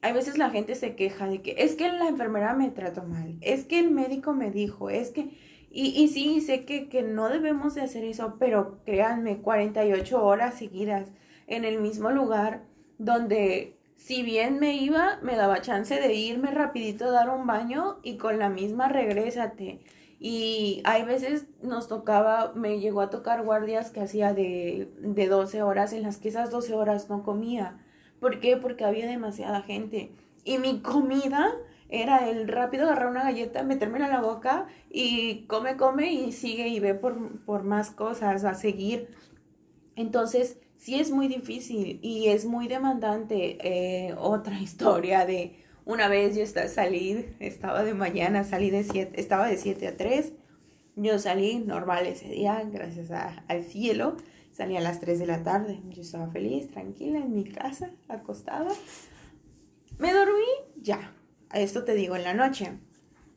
hay 0.00 0.12
veces 0.12 0.38
la 0.38 0.50
gente 0.50 0.74
se 0.74 0.96
queja 0.96 1.28
de 1.28 1.42
que 1.42 1.56
es 1.58 1.74
que 1.76 1.92
la 1.92 2.08
enfermera 2.08 2.54
me 2.54 2.70
trató 2.70 3.02
mal, 3.02 3.36
es 3.40 3.64
que 3.64 3.78
el 3.78 3.90
médico 3.90 4.32
me 4.32 4.50
dijo, 4.50 4.90
es 4.90 5.10
que 5.10 5.30
y, 5.70 5.90
y 6.02 6.08
sí, 6.08 6.40
sé 6.40 6.64
que, 6.64 6.88
que 6.88 7.02
no 7.02 7.28
debemos 7.28 7.74
de 7.74 7.82
hacer 7.82 8.04
eso, 8.04 8.36
pero 8.38 8.80
créanme, 8.84 9.38
48 9.38 10.24
horas 10.24 10.54
seguidas 10.54 11.10
en 11.48 11.64
el 11.64 11.80
mismo 11.80 12.10
lugar 12.10 12.62
donde 12.98 13.76
si 13.96 14.22
bien 14.22 14.60
me 14.60 14.74
iba, 14.74 15.18
me 15.22 15.34
daba 15.34 15.60
chance 15.60 16.00
de 16.00 16.14
irme 16.14 16.52
rapidito 16.52 17.06
a 17.06 17.10
dar 17.10 17.30
un 17.30 17.46
baño 17.46 17.98
y 18.04 18.16
con 18.16 18.38
la 18.38 18.48
misma 18.48 18.88
regrésate. 18.88 19.80
Y 20.20 20.82
hay 20.84 21.04
veces 21.04 21.46
nos 21.62 21.88
tocaba, 21.88 22.52
me 22.54 22.78
llegó 22.78 23.00
a 23.00 23.10
tocar 23.10 23.44
guardias 23.44 23.90
que 23.90 24.00
hacía 24.00 24.32
de, 24.32 24.92
de 25.00 25.26
12 25.26 25.62
horas 25.62 25.92
en 25.92 26.02
las 26.02 26.18
que 26.18 26.28
esas 26.28 26.50
12 26.50 26.74
horas 26.74 27.10
no 27.10 27.24
comía. 27.24 27.84
¿Por 28.20 28.40
qué? 28.40 28.56
Porque 28.56 28.84
había 28.84 29.06
demasiada 29.06 29.62
gente. 29.62 30.12
Y 30.44 30.58
mi 30.58 30.80
comida 30.80 31.52
era 31.88 32.28
el 32.28 32.48
rápido 32.48 32.84
agarrar 32.84 33.08
una 33.08 33.24
galleta, 33.24 33.62
metérmela 33.62 34.06
en 34.06 34.12
la 34.12 34.20
boca 34.20 34.66
y 34.90 35.44
come, 35.46 35.76
come 35.76 36.12
y 36.12 36.32
sigue 36.32 36.68
y 36.68 36.80
ve 36.80 36.94
por, 36.94 37.44
por 37.44 37.64
más 37.64 37.90
cosas, 37.90 38.44
a 38.44 38.54
seguir. 38.54 39.08
Entonces, 39.96 40.58
sí 40.78 40.98
es 40.98 41.10
muy 41.10 41.28
difícil 41.28 41.98
y 42.02 42.28
es 42.28 42.46
muy 42.46 42.68
demandante. 42.68 43.58
Eh, 43.60 44.14
otra 44.16 44.58
historia 44.60 45.26
de 45.26 45.64
una 45.84 46.08
vez 46.08 46.36
yo 46.36 46.44
salí, 46.68 47.26
estaba 47.40 47.82
de 47.82 47.94
mañana, 47.94 48.44
salí 48.44 48.70
de 48.70 48.84
siete, 48.84 49.20
estaba 49.20 49.48
de 49.48 49.56
7 49.56 49.88
a 49.88 49.96
3. 49.96 50.32
Yo 50.96 51.18
salí 51.18 51.60
normal 51.60 52.06
ese 52.06 52.28
día, 52.28 52.62
gracias 52.70 53.10
al 53.10 53.64
cielo. 53.64 54.16
Salí 54.52 54.76
a 54.76 54.80
las 54.80 55.00
3 55.00 55.18
de 55.18 55.26
la 55.26 55.42
tarde. 55.44 55.80
Yo 55.88 56.02
estaba 56.02 56.28
feliz, 56.28 56.68
tranquila 56.70 57.20
en 57.20 57.34
mi 57.34 57.44
casa, 57.44 57.90
acostada. 58.08 58.70
Me 59.98 60.12
dormí, 60.12 60.44
ya, 60.76 61.14
esto 61.54 61.84
te 61.84 61.94
digo 61.94 62.16
en 62.16 62.24
la 62.24 62.34
noche. 62.34 62.72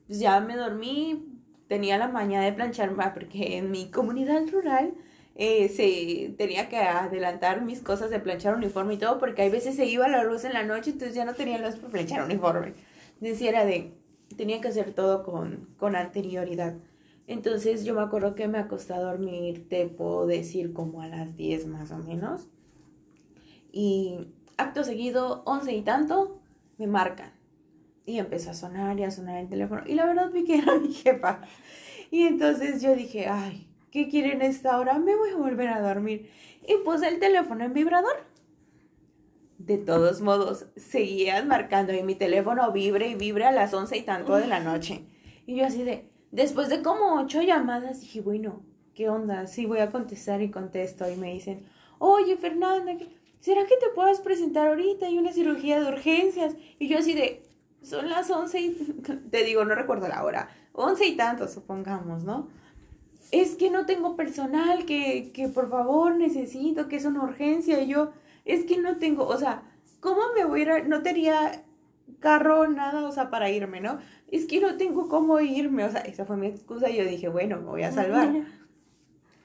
Pues 0.08 0.20
ya 0.20 0.40
me 0.42 0.58
dormí, 0.58 1.40
tenía 1.68 1.98
la 1.98 2.08
mañana 2.08 2.44
de 2.44 2.54
planchar, 2.54 2.94
porque 3.14 3.58
en 3.58 3.72
mi 3.72 3.92
comunidad 3.92 4.42
rural 4.52 4.94
eh, 5.36 5.70
se 5.70 6.34
tenía 6.38 6.70
que 6.70 6.78
adelantar 6.78 7.62
mis 7.62 7.82
cosas 7.82 8.10
de 8.10 8.20
planchar 8.20 8.56
uniforme 8.56 8.96
y 8.96 8.98
todo, 8.98 9.17
porque 9.20 9.44
hay 9.44 9.50
veces 9.50 9.76
se 9.76 9.86
iba 9.86 10.08
la 10.08 10.24
luz 10.24 10.44
en 10.44 10.54
la 10.54 10.63
noche, 10.63 10.91
entonces 10.91 11.15
ya 11.15 11.26
no 11.26 11.34
tenía 11.34 11.58
luz 11.58 11.76
para 11.76 11.89
planchar 11.89 12.24
uniforme. 12.24 12.74
Decía 13.20 13.50
era 13.50 13.65
de, 13.65 13.94
tenía 14.36 14.62
que 14.62 14.67
hacer 14.67 14.94
todo 14.94 15.24
con, 15.24 15.70
con 15.78 15.96
anterioridad. 15.96 16.76
Entonces 17.28 17.86
yo 17.86 17.94
me 17.94 18.02
acuerdo 18.02 18.36
que 18.36 18.48
me 18.48 18.58
acosté 18.58 18.94
a 18.94 19.00
dormir, 19.00 19.67
te 19.70 19.88
puedo 19.88 20.26
decir 20.28 20.74
como 20.74 21.02
a 21.02 21.08
las 21.08 21.38
10 21.38 21.67
más 21.67 21.91
o 21.91 21.98
menos. 21.98 22.48
Y 23.72 24.28
acto 24.58 24.84
seguido, 24.84 25.44
11 25.46 25.74
y 25.74 25.82
tanto, 25.82 26.41
me 26.78 26.88
marcan. 26.88 27.32
Y 28.06 28.17
empezó 28.17 28.52
a 28.52 28.54
sonar 28.54 29.00
y 29.00 29.04
a 29.04 29.12
sonar 29.12 29.38
el 29.38 29.48
teléfono. 29.48 29.84
Y 29.86 29.94
la 29.94 30.06
verdad 30.06 30.32
vi 30.32 30.44
que 30.44 30.58
era 30.58 30.78
mi 30.80 30.94
jefa. 30.94 31.41
Y 32.10 32.24
entonces 32.24 32.82
yo 32.82 32.96
dije, 32.96 33.28
ay, 33.28 33.71
¿qué 33.92 34.08
quieren 34.08 34.42
esta 34.42 34.80
hora? 34.80 34.98
Me 34.98 35.16
voy 35.16 35.32
a 35.32 35.36
volver 35.36 35.70
a 35.70 35.82
dormir. 35.82 36.32
Y 36.68 36.78
puse 36.84 37.08
el 37.08 37.20
teléfono 37.20 37.64
en 37.64 37.74
vibrador. 37.74 38.26
De 39.58 39.78
todos 39.78 40.22
modos, 40.22 40.66
seguían 40.76 41.48
marcando 41.48 41.94
y 41.94 42.02
mi 42.02 42.16
teléfono 42.16 42.72
vibre 42.72 43.10
y 43.10 43.16
vibre 43.16 43.46
a 43.46 43.52
las 43.52 43.74
once 43.74 43.98
y 43.98 44.02
tanto 44.02 44.36
de 44.36 44.48
la 44.48 44.60
noche. 44.60 45.06
Y 45.46 45.58
yo 45.58 45.66
así 45.66 45.84
de, 45.84 46.10
después 46.32 46.70
de 46.70 46.82
como 46.82 47.22
ocho 47.22 47.42
llamadas, 47.42 48.02
dije, 48.02 48.22
bueno, 48.22 48.64
¿qué 48.96 49.10
onda? 49.10 49.46
Sí, 49.46 49.66
voy 49.66 49.80
a 49.80 49.92
contestar 49.92 50.42
y 50.42 50.50
contesto. 50.50 51.10
Y 51.10 51.16
me 51.16 51.34
dicen, 51.34 51.68
oye, 52.00 52.38
Fernanda, 52.38 52.94
¿será 53.40 53.66
que 53.66 53.78
te 53.78 53.90
puedas 53.94 54.20
presentar 54.22 54.68
ahorita? 54.68 55.06
Hay 55.06 55.20
una 55.20 55.32
cirugía 55.32 55.80
de 55.80 55.90
urgencias. 55.90 56.56
Y 56.80 56.88
yo 56.88 56.98
así 56.98 57.14
de, 57.14 57.44
son 57.82 58.10
las 58.10 58.30
once 58.32 58.60
y, 58.60 58.70
te 59.32 59.44
digo, 59.44 59.66
no 59.66 59.76
recuerdo 59.76 60.08
la 60.08 60.24
hora, 60.24 60.50
once 60.74 61.06
y 61.06 61.16
tanto, 61.16 61.48
supongamos, 61.48 62.24
¿no? 62.24 62.48
Es 63.32 63.56
que 63.56 63.70
no 63.70 63.86
tengo 63.86 64.15
personal, 64.15 64.86
que, 64.86 65.32
que 65.34 65.48
por 65.48 65.70
favor 65.70 66.15
necesito, 66.15 66.88
que 66.88 66.98
es 66.98 67.06
una 67.06 67.24
urgencia, 67.24 67.82
y 67.82 67.88
yo, 67.88 68.12
es 68.46 68.65
que 68.65 68.78
no 68.78 68.98
tengo, 68.98 69.26
o 69.26 69.38
sea, 69.38 69.63
¿cómo 70.00 70.22
me 70.36 70.44
voy 70.44 70.62
a 70.63 70.80
ir? 70.80 70.88
No 70.88 71.02
tenía 71.02 71.63
carro, 72.20 72.67
nada, 72.67 73.08
o 73.08 73.12
sea, 73.12 73.30
para 73.30 73.50
irme, 73.50 73.82
¿no? 73.82 74.00
Es 74.30 74.46
que 74.46 74.60
no 74.60 74.78
tengo 74.78 75.08
cómo 75.08 75.39
irme, 75.39 75.86
o 75.86 75.91
sea, 75.91 76.02
esa 76.02 76.26
fue 76.26 76.38
mi 76.38 76.48
excusa 76.48 76.89
y 76.89 76.98
yo 76.98 77.06
dije, 77.06 77.30
bueno, 77.30 77.58
me 77.58 77.67
voy 77.67 77.84
a 77.84 77.91
salvar. 77.91 78.34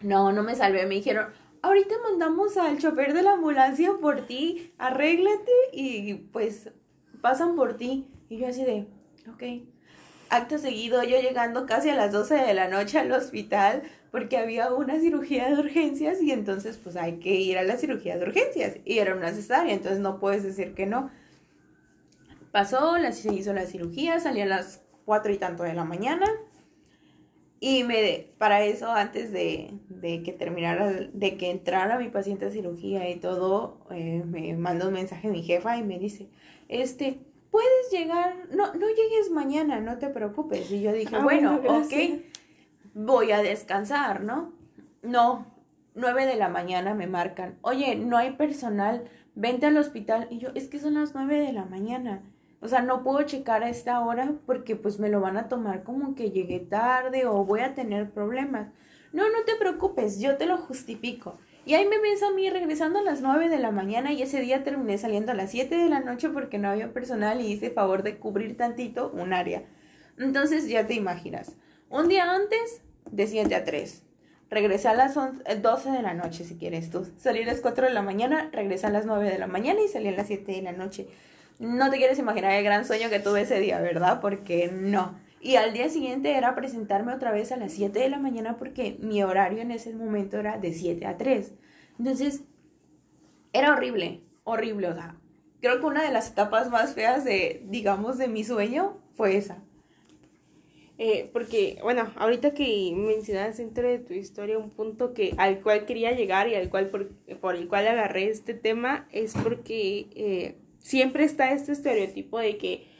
No, 0.00 0.32
no 0.32 0.42
me 0.42 0.54
salvé, 0.54 0.86
me 0.86 0.96
dijeron, 0.96 1.28
ahorita 1.62 1.94
mandamos 2.02 2.56
al 2.56 2.78
chofer 2.78 3.14
de 3.14 3.22
la 3.22 3.32
ambulancia 3.32 3.92
por 4.00 4.26
ti, 4.26 4.72
arréglate 4.78 5.52
y 5.72 6.14
pues 6.14 6.70
pasan 7.20 7.56
por 7.56 7.76
ti. 7.76 8.08
Y 8.28 8.38
yo 8.38 8.48
así 8.48 8.64
de, 8.64 8.86
ok. 9.32 9.66
Acto 10.28 10.58
seguido, 10.58 11.02
yo 11.04 11.20
llegando 11.20 11.66
casi 11.66 11.90
a 11.90 11.94
las 11.94 12.12
12 12.12 12.34
de 12.34 12.54
la 12.54 12.68
noche 12.68 12.98
al 12.98 13.12
hospital 13.12 13.82
porque 14.10 14.36
había 14.36 14.72
una 14.72 14.98
cirugía 14.98 15.48
de 15.48 15.54
urgencias 15.60 16.22
y 16.22 16.32
entonces 16.32 16.78
pues 16.82 16.96
hay 16.96 17.18
que 17.18 17.34
ir 17.34 17.58
a 17.58 17.62
la 17.62 17.76
cirugía 17.76 18.16
de 18.16 18.24
urgencias 18.24 18.76
y 18.84 18.98
era 18.98 19.14
una 19.14 19.32
cesárea, 19.32 19.72
entonces 19.72 20.00
no 20.00 20.18
puedes 20.18 20.42
decir 20.42 20.74
que 20.74 20.86
no. 20.86 21.10
Pasó, 22.50 22.94
se 23.12 23.34
hizo 23.34 23.52
la 23.52 23.66
cirugía, 23.66 24.18
salí 24.18 24.40
a 24.40 24.46
las 24.46 24.82
4 25.04 25.32
y 25.32 25.38
tanto 25.38 25.62
de 25.62 25.74
la 25.74 25.84
mañana 25.84 26.26
y 27.60 27.84
me, 27.84 28.26
para 28.38 28.64
eso, 28.64 28.90
antes 28.90 29.32
de, 29.32 29.70
de, 29.88 30.22
que 30.22 30.32
terminara, 30.32 30.90
de 30.90 31.36
que 31.36 31.50
entrara 31.50 31.98
mi 31.98 32.08
paciente 32.08 32.46
a 32.46 32.50
cirugía 32.50 33.08
y 33.08 33.16
todo, 33.16 33.86
eh, 33.90 34.22
me 34.26 34.54
mandó 34.56 34.88
un 34.88 34.94
mensaje 34.94 35.28
mi 35.28 35.42
jefa 35.42 35.78
y 35.78 35.82
me 35.82 35.98
dice, 35.98 36.28
este, 36.68 37.18
puedes 37.56 37.90
llegar, 37.90 38.34
no, 38.50 38.74
no 38.74 38.86
llegues 38.86 39.30
mañana, 39.30 39.80
no 39.80 39.96
te 39.96 40.10
preocupes. 40.10 40.70
Y 40.70 40.82
yo 40.82 40.92
dije, 40.92 41.16
ah, 41.16 41.22
bueno, 41.22 41.58
ok, 41.66 42.20
voy 42.92 43.32
a 43.32 43.40
descansar, 43.40 44.22
¿no? 44.22 44.52
No, 45.02 45.46
nueve 45.94 46.26
de 46.26 46.36
la 46.36 46.50
mañana 46.50 46.92
me 46.92 47.06
marcan, 47.06 47.56
oye, 47.62 47.96
no 47.96 48.18
hay 48.18 48.32
personal, 48.32 49.04
vente 49.34 49.64
al 49.64 49.78
hospital. 49.78 50.26
Y 50.28 50.36
yo, 50.36 50.50
es 50.54 50.68
que 50.68 50.78
son 50.78 50.94
las 50.94 51.14
nueve 51.14 51.40
de 51.40 51.54
la 51.54 51.64
mañana. 51.64 52.20
O 52.60 52.68
sea, 52.68 52.82
no 52.82 53.02
puedo 53.02 53.22
checar 53.22 53.62
a 53.62 53.70
esta 53.70 54.00
hora 54.00 54.34
porque 54.44 54.76
pues 54.76 54.98
me 54.98 55.08
lo 55.08 55.22
van 55.22 55.38
a 55.38 55.48
tomar 55.48 55.82
como 55.82 56.14
que 56.14 56.32
llegué 56.32 56.60
tarde 56.60 57.24
o 57.24 57.42
voy 57.46 57.60
a 57.60 57.72
tener 57.72 58.10
problemas. 58.10 58.68
No, 59.14 59.22
no 59.30 59.44
te 59.46 59.56
preocupes, 59.56 60.20
yo 60.20 60.36
te 60.36 60.44
lo 60.44 60.58
justifico. 60.58 61.38
Y 61.66 61.74
ahí 61.74 61.84
me 61.84 61.98
ves 61.98 62.22
a 62.22 62.30
mí 62.30 62.48
regresando 62.48 63.00
a 63.00 63.02
las 63.02 63.22
9 63.22 63.48
de 63.48 63.58
la 63.58 63.72
mañana 63.72 64.12
y 64.12 64.22
ese 64.22 64.40
día 64.40 64.62
terminé 64.62 64.98
saliendo 64.98 65.32
a 65.32 65.34
las 65.34 65.50
7 65.50 65.74
de 65.76 65.88
la 65.88 65.98
noche 65.98 66.28
porque 66.30 66.58
no 66.58 66.68
había 66.68 66.92
personal 66.92 67.40
y 67.40 67.48
hice 67.48 67.70
favor 67.70 68.04
de 68.04 68.18
cubrir 68.18 68.56
tantito 68.56 69.10
un 69.12 69.32
área. 69.32 69.64
Entonces 70.16 70.68
ya 70.68 70.86
te 70.86 70.94
imaginas. 70.94 71.56
Un 71.90 72.06
día 72.06 72.30
antes, 72.30 72.82
de 73.10 73.26
7 73.26 73.52
a 73.52 73.64
3. 73.64 74.04
Regresé 74.48 74.86
a 74.86 74.94
las 74.94 75.16
12 75.16 75.40
eh, 75.44 75.92
de 75.92 76.02
la 76.02 76.14
noche 76.14 76.44
si 76.44 76.56
quieres 76.56 76.88
tú. 76.88 77.04
Salí 77.16 77.42
a 77.42 77.46
las 77.46 77.60
4 77.60 77.88
de 77.88 77.92
la 77.92 78.02
mañana, 78.02 78.48
regresé 78.52 78.86
a 78.86 78.90
las 78.90 79.04
9 79.04 79.28
de 79.28 79.38
la 79.40 79.48
mañana 79.48 79.80
y 79.84 79.88
salí 79.88 80.06
a 80.06 80.12
las 80.12 80.28
7 80.28 80.52
de 80.52 80.62
la 80.62 80.70
noche. 80.70 81.08
No 81.58 81.90
te 81.90 81.96
quieres 81.96 82.20
imaginar 82.20 82.52
el 82.52 82.62
gran 82.62 82.84
sueño 82.84 83.10
que 83.10 83.18
tuve 83.18 83.40
ese 83.40 83.58
día, 83.58 83.80
¿verdad? 83.80 84.20
Porque 84.20 84.70
no. 84.72 85.18
Y 85.46 85.54
al 85.54 85.72
día 85.72 85.88
siguiente 85.88 86.32
era 86.32 86.56
presentarme 86.56 87.14
otra 87.14 87.30
vez 87.30 87.52
a 87.52 87.56
las 87.56 87.70
7 87.70 87.96
de 88.00 88.08
la 88.08 88.18
mañana 88.18 88.56
porque 88.58 88.96
mi 89.00 89.22
horario 89.22 89.60
en 89.60 89.70
ese 89.70 89.94
momento 89.94 90.38
era 90.38 90.58
de 90.58 90.72
7 90.72 91.06
a 91.06 91.16
3. 91.16 91.54
Entonces, 92.00 92.42
era 93.52 93.72
horrible, 93.72 94.22
horrible. 94.42 94.88
O 94.88 94.94
sea, 94.94 95.14
creo 95.60 95.78
que 95.78 95.86
una 95.86 96.02
de 96.02 96.10
las 96.10 96.32
etapas 96.32 96.68
más 96.68 96.94
feas 96.94 97.24
de, 97.24 97.64
digamos, 97.66 98.18
de 98.18 98.26
mi 98.26 98.42
sueño 98.42 98.98
fue 99.16 99.36
esa. 99.36 99.62
Eh, 100.98 101.30
porque, 101.32 101.78
bueno, 101.80 102.10
ahorita 102.16 102.52
que 102.52 102.92
mencionas 102.96 103.58
dentro 103.58 103.86
de 103.86 104.00
tu 104.00 104.14
historia 104.14 104.58
un 104.58 104.70
punto 104.70 105.14
que 105.14 105.32
al 105.38 105.60
cual 105.60 105.86
quería 105.86 106.10
llegar 106.10 106.48
y 106.48 106.56
al 106.56 106.70
cual 106.70 106.88
por, 106.88 107.08
por 107.38 107.54
el 107.54 107.68
cual 107.68 107.86
agarré 107.86 108.30
este 108.30 108.54
tema 108.54 109.06
es 109.12 109.34
porque 109.40 110.08
eh, 110.16 110.56
siempre 110.80 111.22
está 111.22 111.52
este 111.52 111.70
estereotipo 111.70 112.40
de 112.40 112.58
que 112.58 112.95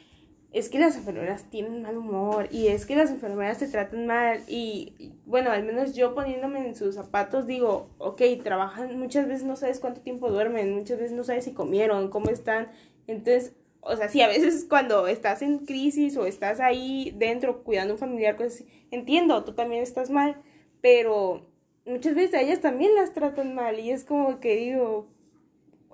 es 0.57 0.71
que 0.71 0.79
las 0.79 0.97
enfermeras 0.97 1.51
tienen 1.51 1.83
mal 1.83 1.99
humor 1.99 2.49
y 2.51 2.69
es 2.69 2.87
que 2.87 2.97
las 2.97 3.11
enfermeras 3.11 3.59
se 3.59 3.69
tratan 3.69 4.07
mal 4.07 4.41
y, 4.49 5.13
bueno, 5.27 5.51
al 5.51 5.63
menos 5.65 5.95
yo 5.95 6.15
poniéndome 6.15 6.67
en 6.67 6.75
sus 6.75 6.95
zapatos 6.95 7.47
digo, 7.47 7.91
ok, 7.99 8.23
trabajan, 8.43 8.99
muchas 8.99 9.29
veces 9.29 9.45
no 9.45 9.57
sabes 9.57 9.81
cuánto 9.81 10.01
tiempo 10.01 10.31
duermen, 10.31 10.75
muchas 10.75 10.99
veces 10.99 11.15
no 11.15 11.25
sabes 11.25 11.45
si 11.45 11.53
comieron, 11.53 12.09
cómo 12.09 12.31
están, 12.31 12.69
entonces, 13.07 13.53
o 13.83 13.97
sea, 13.97 14.09
sí, 14.09 14.23
a 14.23 14.29
veces 14.29 14.65
cuando 14.67 15.07
estás 15.09 15.43
en 15.43 15.59
crisis 15.59 16.17
o 16.17 16.25
estás 16.25 16.59
ahí 16.59 17.15
dentro 17.19 17.63
cuidando 17.63 17.93
a 17.93 17.97
un 17.97 18.01
familiar, 18.01 18.37
pues 18.37 18.65
entiendo, 18.91 19.45
tú 19.45 19.53
también 19.53 19.83
estás 19.83 20.09
mal, 20.09 20.41
pero 20.81 21.51
muchas 21.85 22.15
veces 22.15 22.33
a 22.33 22.41
ellas 22.41 22.63
también 22.63 22.95
las 22.95 23.13
tratan 23.13 23.55
mal 23.55 23.79
y 23.79 23.91
es 23.91 24.05
como 24.05 24.41
que 24.41 24.57
digo, 24.57 25.07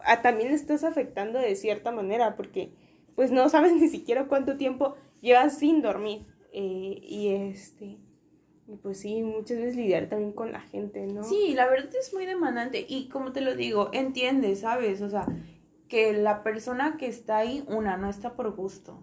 a, 0.05 0.23
también 0.23 0.51
le 0.51 0.55
estás 0.55 0.85
afectando 0.85 1.41
de 1.41 1.57
cierta 1.57 1.91
manera 1.91 2.37
porque 2.37 2.71
pues 3.15 3.31
no 3.31 3.49
sabes 3.49 3.73
ni 3.81 3.89
siquiera 3.89 4.27
cuánto 4.27 4.57
tiempo 4.57 4.95
llevas 5.21 5.59
sin 5.59 5.83
dormir. 5.83 6.27
Eh, 6.53 6.99
y 7.03 7.29
este, 7.29 7.99
pues 8.83 9.01
sí, 9.01 9.23
muchas 9.23 9.59
veces 9.59 9.77
lidiar 9.77 10.09
también 10.09 10.33
con 10.33 10.53
la 10.53 10.61
gente, 10.61 11.07
¿no? 11.07 11.25
Sí, 11.25 11.55
la 11.55 11.67
verdad 11.67 11.95
es 11.99 12.13
muy 12.13 12.27
demandante 12.27 12.85
y 12.87 13.09
como 13.09 13.33
te 13.33 13.41
lo 13.41 13.55
digo, 13.55 13.91
entiendes, 13.93 14.61
¿sabes? 14.61 15.01
O 15.01 15.09
sea, 15.09 15.27
que 15.89 16.13
la 16.13 16.43
persona 16.43 16.97
que 16.99 17.07
está 17.07 17.39
ahí, 17.39 17.65
una, 17.69 17.97
no 17.97 18.09
está 18.09 18.35
por 18.35 18.55
gusto. 18.55 19.03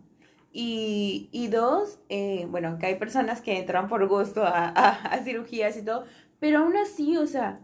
Y, 0.52 1.30
y 1.32 1.48
dos, 1.48 2.00
eh, 2.10 2.48
bueno, 2.50 2.80
que 2.80 2.88
hay 2.88 2.95
personas 2.95 3.41
que 3.41 3.60
entran 3.60 3.88
por 3.88 4.08
gusto 4.08 4.43
a, 4.43 4.69
a 4.69 5.24
cirugías 5.24 5.78
y 5.78 5.86
todo, 5.86 6.06
pero 6.39 6.60
aún 6.60 6.76
así, 6.78 7.17
o 7.17 7.28
sea, 7.28 7.62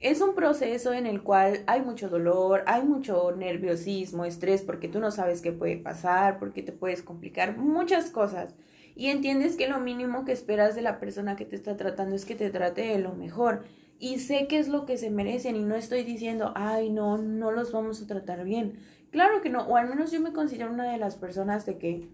es 0.00 0.20
un 0.20 0.34
proceso 0.34 0.92
en 0.92 1.06
el 1.06 1.22
cual 1.22 1.64
hay 1.66 1.82
mucho 1.82 2.08
dolor, 2.08 2.62
hay 2.66 2.82
mucho 2.84 3.34
nerviosismo, 3.36 4.24
estrés, 4.24 4.62
porque 4.62 4.88
tú 4.88 5.00
no 5.00 5.10
sabes 5.10 5.40
qué 5.40 5.52
puede 5.52 5.76
pasar, 5.76 6.38
porque 6.38 6.62
te 6.62 6.72
puedes 6.72 7.02
complicar 7.02 7.56
muchas 7.56 8.10
cosas. 8.10 8.54
Y 8.94 9.08
entiendes 9.08 9.56
que 9.56 9.68
lo 9.68 9.80
mínimo 9.80 10.24
que 10.24 10.32
esperas 10.32 10.74
de 10.74 10.82
la 10.82 11.00
persona 11.00 11.36
que 11.36 11.44
te 11.44 11.56
está 11.56 11.76
tratando 11.76 12.14
es 12.14 12.24
que 12.24 12.36
te 12.36 12.50
trate 12.50 12.82
de 12.82 12.98
lo 12.98 13.14
mejor. 13.14 13.64
Y 13.98 14.20
sé 14.20 14.46
que 14.46 14.58
es 14.58 14.68
lo 14.68 14.86
que 14.86 14.96
se 14.96 15.10
merecen 15.10 15.56
y 15.56 15.64
no 15.64 15.74
estoy 15.74 16.04
diciendo, 16.04 16.52
ay, 16.54 16.90
no, 16.90 17.18
no 17.18 17.50
los 17.50 17.72
vamos 17.72 18.00
a 18.00 18.06
tratar 18.06 18.44
bien. 18.44 18.78
Claro 19.10 19.40
que 19.40 19.50
no, 19.50 19.62
o 19.66 19.76
al 19.76 19.88
menos 19.88 20.12
yo 20.12 20.20
me 20.20 20.32
considero 20.32 20.72
una 20.72 20.90
de 20.92 20.98
las 20.98 21.16
personas 21.16 21.66
de 21.66 21.78
que 21.78 22.08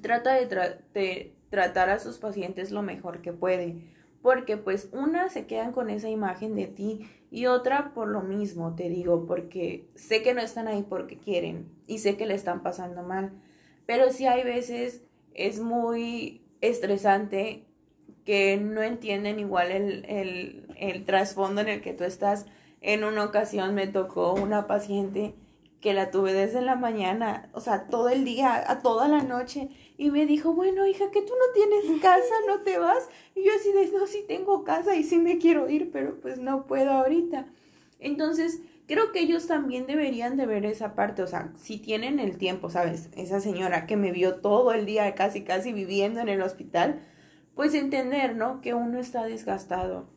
trata 0.00 0.34
de, 0.34 0.46
de 0.92 1.36
tratar 1.50 1.90
a 1.90 2.00
sus 2.00 2.18
pacientes 2.18 2.72
lo 2.72 2.82
mejor 2.82 3.20
que 3.20 3.32
puede 3.32 3.93
porque 4.24 4.56
pues 4.56 4.88
una 4.92 5.28
se 5.28 5.44
quedan 5.44 5.72
con 5.72 5.90
esa 5.90 6.08
imagen 6.08 6.54
de 6.54 6.66
ti 6.66 7.06
y 7.30 7.44
otra 7.44 7.92
por 7.92 8.08
lo 8.08 8.22
mismo, 8.22 8.74
te 8.74 8.88
digo, 8.88 9.26
porque 9.26 9.86
sé 9.96 10.22
que 10.22 10.32
no 10.32 10.40
están 10.40 10.66
ahí 10.66 10.82
porque 10.88 11.18
quieren 11.18 11.68
y 11.86 11.98
sé 11.98 12.16
que 12.16 12.24
le 12.24 12.32
están 12.32 12.62
pasando 12.62 13.02
mal, 13.02 13.32
pero 13.84 14.10
sí 14.10 14.26
hay 14.26 14.42
veces 14.42 15.02
es 15.34 15.60
muy 15.60 16.42
estresante 16.62 17.66
que 18.24 18.56
no 18.56 18.82
entienden 18.82 19.40
igual 19.40 19.70
el, 19.70 20.66
el, 20.78 21.04
trasfondo 21.04 21.60
en 21.60 21.68
el 21.68 21.82
que 21.82 21.92
tú 21.92 22.04
estás. 22.04 22.46
En 22.80 23.04
una 23.04 23.24
ocasión 23.24 23.74
me 23.74 23.88
tocó 23.88 24.32
una 24.32 24.66
paciente 24.66 25.34
que 25.82 25.92
la 25.92 26.10
tuve 26.10 26.32
desde 26.32 26.62
la 26.62 26.76
mañana, 26.76 27.50
o 27.52 27.60
sea, 27.60 27.88
todo 27.88 28.08
el 28.08 28.24
día, 28.24 28.70
a 28.70 28.80
toda 28.80 29.06
la 29.06 29.22
noche, 29.22 29.68
y 29.96 30.10
me 30.10 30.26
dijo, 30.26 30.52
bueno, 30.52 30.86
hija, 30.86 31.10
que 31.10 31.22
tú 31.22 31.32
no 31.32 31.52
tienes 31.54 32.02
casa, 32.02 32.34
no 32.46 32.62
te 32.62 32.78
vas. 32.78 33.08
Y 33.34 33.44
yo 33.44 33.52
así 33.54 33.72
de, 33.72 33.96
no, 33.96 34.06
sí 34.06 34.24
tengo 34.26 34.64
casa 34.64 34.96
y 34.96 35.04
sí 35.04 35.18
me 35.18 35.38
quiero 35.38 35.68
ir, 35.68 35.90
pero 35.92 36.20
pues 36.20 36.38
no 36.38 36.66
puedo 36.66 36.90
ahorita. 36.90 37.46
Entonces, 38.00 38.60
creo 38.86 39.12
que 39.12 39.20
ellos 39.20 39.46
también 39.46 39.86
deberían 39.86 40.36
de 40.36 40.46
ver 40.46 40.66
esa 40.66 40.94
parte, 40.94 41.22
o 41.22 41.26
sea, 41.26 41.52
si 41.56 41.78
tienen 41.78 42.18
el 42.18 42.38
tiempo, 42.38 42.70
¿sabes? 42.70 43.08
Esa 43.16 43.40
señora 43.40 43.86
que 43.86 43.96
me 43.96 44.10
vio 44.10 44.36
todo 44.36 44.72
el 44.72 44.84
día 44.84 45.14
casi, 45.14 45.42
casi 45.42 45.72
viviendo 45.72 46.20
en 46.20 46.28
el 46.28 46.42
hospital, 46.42 47.00
pues 47.54 47.74
entender, 47.74 48.34
¿no? 48.34 48.60
Que 48.60 48.74
uno 48.74 48.98
está 48.98 49.24
desgastado, 49.24 50.08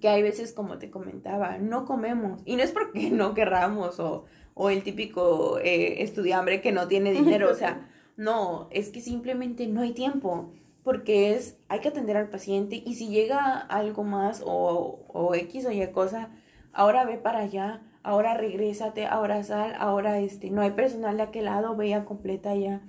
que 0.00 0.08
hay 0.08 0.22
veces, 0.22 0.52
como 0.52 0.78
te 0.78 0.90
comentaba, 0.90 1.58
no 1.58 1.84
comemos, 1.84 2.40
y 2.46 2.56
no 2.56 2.62
es 2.62 2.72
porque 2.72 3.10
no 3.10 3.34
querramos 3.34 4.00
o 4.00 4.24
o 4.58 4.70
el 4.70 4.82
típico 4.82 5.58
eh, 5.58 6.02
estudiambre 6.02 6.62
que 6.62 6.72
no 6.72 6.88
tiene 6.88 7.12
dinero, 7.12 7.50
o 7.50 7.54
sea, 7.54 7.86
no, 8.16 8.68
es 8.70 8.88
que 8.90 9.00
simplemente 9.00 9.66
no 9.66 9.82
hay 9.82 9.92
tiempo, 9.92 10.52
porque 10.82 11.34
es, 11.34 11.58
hay 11.68 11.80
que 11.80 11.88
atender 11.88 12.16
al 12.16 12.30
paciente 12.30 12.82
y 12.84 12.94
si 12.94 13.08
llega 13.08 13.58
algo 13.58 14.04
más 14.04 14.42
o, 14.44 15.04
o 15.08 15.34
X 15.34 15.66
o 15.66 15.72
Y 15.72 15.86
cosa, 15.92 16.30
ahora 16.72 17.04
ve 17.04 17.18
para 17.18 17.40
allá, 17.40 17.82
ahora 18.02 18.34
regrésate, 18.34 19.06
ahora 19.06 19.42
sal, 19.42 19.74
ahora 19.78 20.20
este, 20.20 20.50
no 20.50 20.62
hay 20.62 20.70
personal 20.70 21.16
de 21.16 21.24
aquel 21.24 21.46
lado, 21.46 21.74
ve 21.74 21.92
a 21.94 22.04
completa 22.04 22.54
ya. 22.54 22.82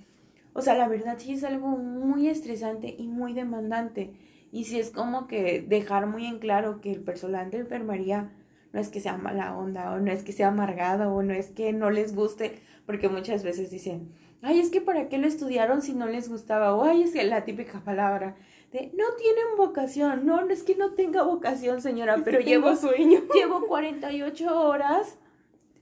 O 0.53 0.61
sea, 0.61 0.75
la 0.75 0.87
verdad 0.87 1.15
sí 1.17 1.33
es 1.33 1.43
algo 1.43 1.69
muy 1.69 2.27
estresante 2.27 2.95
y 2.97 3.07
muy 3.07 3.33
demandante. 3.33 4.13
Y 4.51 4.65
sí 4.65 4.79
es 4.79 4.91
como 4.91 5.27
que 5.27 5.61
dejar 5.61 6.07
muy 6.07 6.25
en 6.25 6.39
claro 6.39 6.81
que 6.81 6.91
el 6.91 7.01
personal 7.01 7.51
de 7.51 7.59
enfermería 7.59 8.31
no 8.73 8.79
es 8.79 8.89
que 8.89 8.99
sea 8.99 9.17
mala 9.17 9.57
onda 9.57 9.91
o 9.93 9.99
no 9.99 10.11
es 10.11 10.23
que 10.23 10.33
sea 10.33 10.49
amargado 10.49 11.13
o 11.13 11.23
no 11.23 11.33
es 11.33 11.49
que 11.49 11.73
no 11.73 11.89
les 11.89 12.15
guste, 12.15 12.59
porque 12.85 13.09
muchas 13.09 13.43
veces 13.43 13.71
dicen, 13.71 14.13
ay, 14.41 14.59
es 14.59 14.69
que 14.69 14.81
para 14.81 15.09
qué 15.09 15.17
lo 15.17 15.27
estudiaron 15.27 15.81
si 15.81 15.93
no 15.93 16.07
les 16.07 16.29
gustaba, 16.29 16.75
o 16.75 16.83
ay, 16.83 17.03
es 17.03 17.11
que 17.11 17.23
la 17.23 17.45
típica 17.45 17.79
palabra 17.79 18.35
de 18.71 18.91
no 18.97 19.05
tienen 19.17 19.55
vocación, 19.55 20.25
no, 20.25 20.43
no 20.43 20.51
es 20.51 20.63
que 20.63 20.75
no 20.75 20.91
tenga 20.91 21.23
vocación, 21.23 21.81
señora, 21.81 22.17
pero 22.23 22.39
llevo 22.39 22.75
sueño. 22.75 23.21
Llevo 23.33 23.65
48 23.67 24.61
horas 24.61 25.17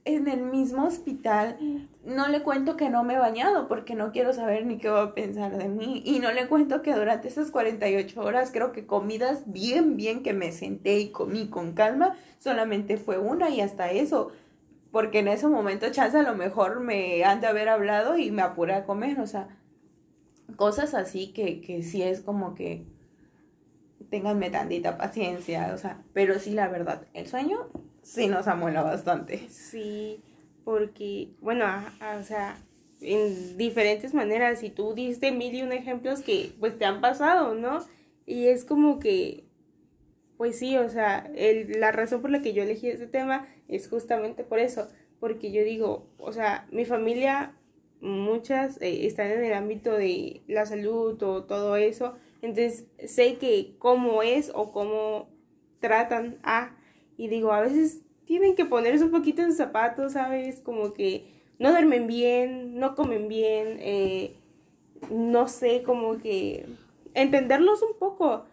en 0.06 0.28
el 0.28 0.42
mismo 0.42 0.84
hospital. 0.84 1.58
No 2.04 2.28
le 2.28 2.42
cuento 2.42 2.76
que 2.76 2.88
no 2.88 3.02
me 3.02 3.14
he 3.14 3.18
bañado 3.18 3.66
porque 3.66 3.96
no 3.96 4.12
quiero 4.12 4.32
saber 4.32 4.64
ni 4.64 4.78
qué 4.78 4.88
va 4.88 5.02
a 5.02 5.14
pensar 5.14 5.58
de 5.58 5.68
mí. 5.68 6.00
Y 6.04 6.20
no 6.20 6.30
le 6.30 6.46
cuento 6.46 6.80
que 6.80 6.94
durante 6.94 7.26
esas 7.26 7.50
48 7.50 8.20
horas 8.20 8.52
creo 8.52 8.70
que 8.70 8.86
comidas 8.86 9.42
bien, 9.46 9.96
bien 9.96 10.22
que 10.22 10.32
me 10.32 10.52
senté 10.52 11.00
y 11.00 11.10
comí 11.10 11.48
con 11.48 11.72
calma, 11.72 12.16
solamente 12.38 12.98
fue 12.98 13.18
una 13.18 13.50
y 13.50 13.60
hasta 13.60 13.90
eso. 13.90 14.30
Porque 14.96 15.18
en 15.18 15.28
ese 15.28 15.46
momento 15.46 15.90
chance 15.90 16.16
a 16.16 16.22
lo 16.22 16.34
mejor 16.34 16.80
me 16.80 17.22
han 17.22 17.42
de 17.42 17.46
haber 17.46 17.68
hablado 17.68 18.16
y 18.16 18.30
me 18.30 18.40
apuré 18.40 18.72
a 18.72 18.86
comer. 18.86 19.20
O 19.20 19.26
sea, 19.26 19.46
cosas 20.56 20.94
así 20.94 21.34
que, 21.34 21.60
que 21.60 21.82
sí 21.82 22.02
es 22.02 22.22
como 22.22 22.54
que 22.54 22.86
ténganme 24.08 24.48
tantita 24.48 24.96
paciencia. 24.96 25.72
O 25.74 25.76
sea, 25.76 26.02
pero 26.14 26.38
sí 26.38 26.52
la 26.52 26.68
verdad, 26.68 27.02
el 27.12 27.26
sueño 27.26 27.68
sí 28.00 28.26
nos 28.26 28.46
amuela 28.46 28.80
bastante. 28.80 29.46
Sí, 29.50 30.22
porque, 30.64 31.28
bueno, 31.42 31.66
o 32.18 32.22
sea, 32.22 32.56
en 33.02 33.58
diferentes 33.58 34.14
maneras, 34.14 34.62
y 34.62 34.70
tú 34.70 34.94
diste 34.94 35.30
mil 35.30 35.54
y 35.54 35.60
un 35.60 35.72
ejemplos 35.72 36.22
que 36.22 36.54
pues 36.58 36.78
te 36.78 36.86
han 36.86 37.02
pasado, 37.02 37.54
¿no? 37.54 37.84
Y 38.24 38.46
es 38.46 38.64
como 38.64 38.98
que, 38.98 39.45
pues 40.36 40.58
sí, 40.58 40.76
o 40.76 40.88
sea, 40.88 41.30
el, 41.34 41.80
la 41.80 41.92
razón 41.92 42.20
por 42.20 42.30
la 42.30 42.42
que 42.42 42.52
yo 42.52 42.62
elegí 42.62 42.88
este 42.88 43.06
tema 43.06 43.46
es 43.68 43.88
justamente 43.88 44.44
por 44.44 44.58
eso, 44.58 44.88
porque 45.20 45.50
yo 45.50 45.64
digo, 45.64 46.06
o 46.18 46.32
sea, 46.32 46.66
mi 46.70 46.84
familia, 46.84 47.54
muchas 48.00 48.80
eh, 48.82 49.06
están 49.06 49.30
en 49.30 49.44
el 49.44 49.54
ámbito 49.54 49.92
de 49.92 50.42
la 50.46 50.66
salud 50.66 51.22
o 51.22 51.44
todo 51.44 51.76
eso, 51.76 52.14
entonces 52.42 52.86
sé 53.06 53.36
que 53.36 53.76
cómo 53.78 54.22
es 54.22 54.52
o 54.54 54.72
cómo 54.72 55.28
tratan 55.80 56.38
a 56.42 56.76
y 57.16 57.28
digo, 57.28 57.52
a 57.52 57.62
veces 57.62 58.02
tienen 58.26 58.54
que 58.54 58.66
ponerse 58.66 59.04
un 59.04 59.10
poquito 59.10 59.42
en 59.42 59.52
zapatos, 59.52 60.12
¿sabes? 60.12 60.60
Como 60.60 60.92
que 60.92 61.26
no 61.58 61.70
duermen 61.70 62.06
bien, 62.06 62.78
no 62.78 62.94
comen 62.94 63.28
bien, 63.28 63.78
eh, 63.80 64.36
no 65.10 65.48
sé, 65.48 65.82
como 65.82 66.18
que 66.18 66.66
entenderlos 67.14 67.82
un 67.82 67.98
poco. 67.98 68.44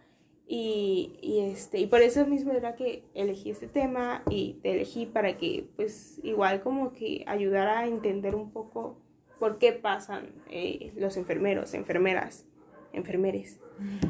Y, 0.46 1.18
y, 1.22 1.40
este, 1.40 1.78
y 1.78 1.86
por 1.86 2.02
eso 2.02 2.26
mismo 2.26 2.52
era 2.52 2.74
que 2.76 3.02
elegí 3.14 3.50
este 3.50 3.66
tema 3.66 4.22
y 4.28 4.58
te 4.62 4.72
elegí 4.72 5.06
para 5.06 5.38
que 5.38 5.66
pues 5.76 6.20
igual 6.22 6.60
como 6.60 6.92
que 6.92 7.24
ayudara 7.26 7.78
a 7.78 7.86
entender 7.86 8.34
un 8.34 8.50
poco 8.50 8.98
por 9.38 9.58
qué 9.58 9.72
pasan 9.72 10.30
eh, 10.50 10.92
los 10.96 11.16
enfermeros, 11.16 11.74
enfermeras, 11.74 12.46
enfermeres. 12.92 13.60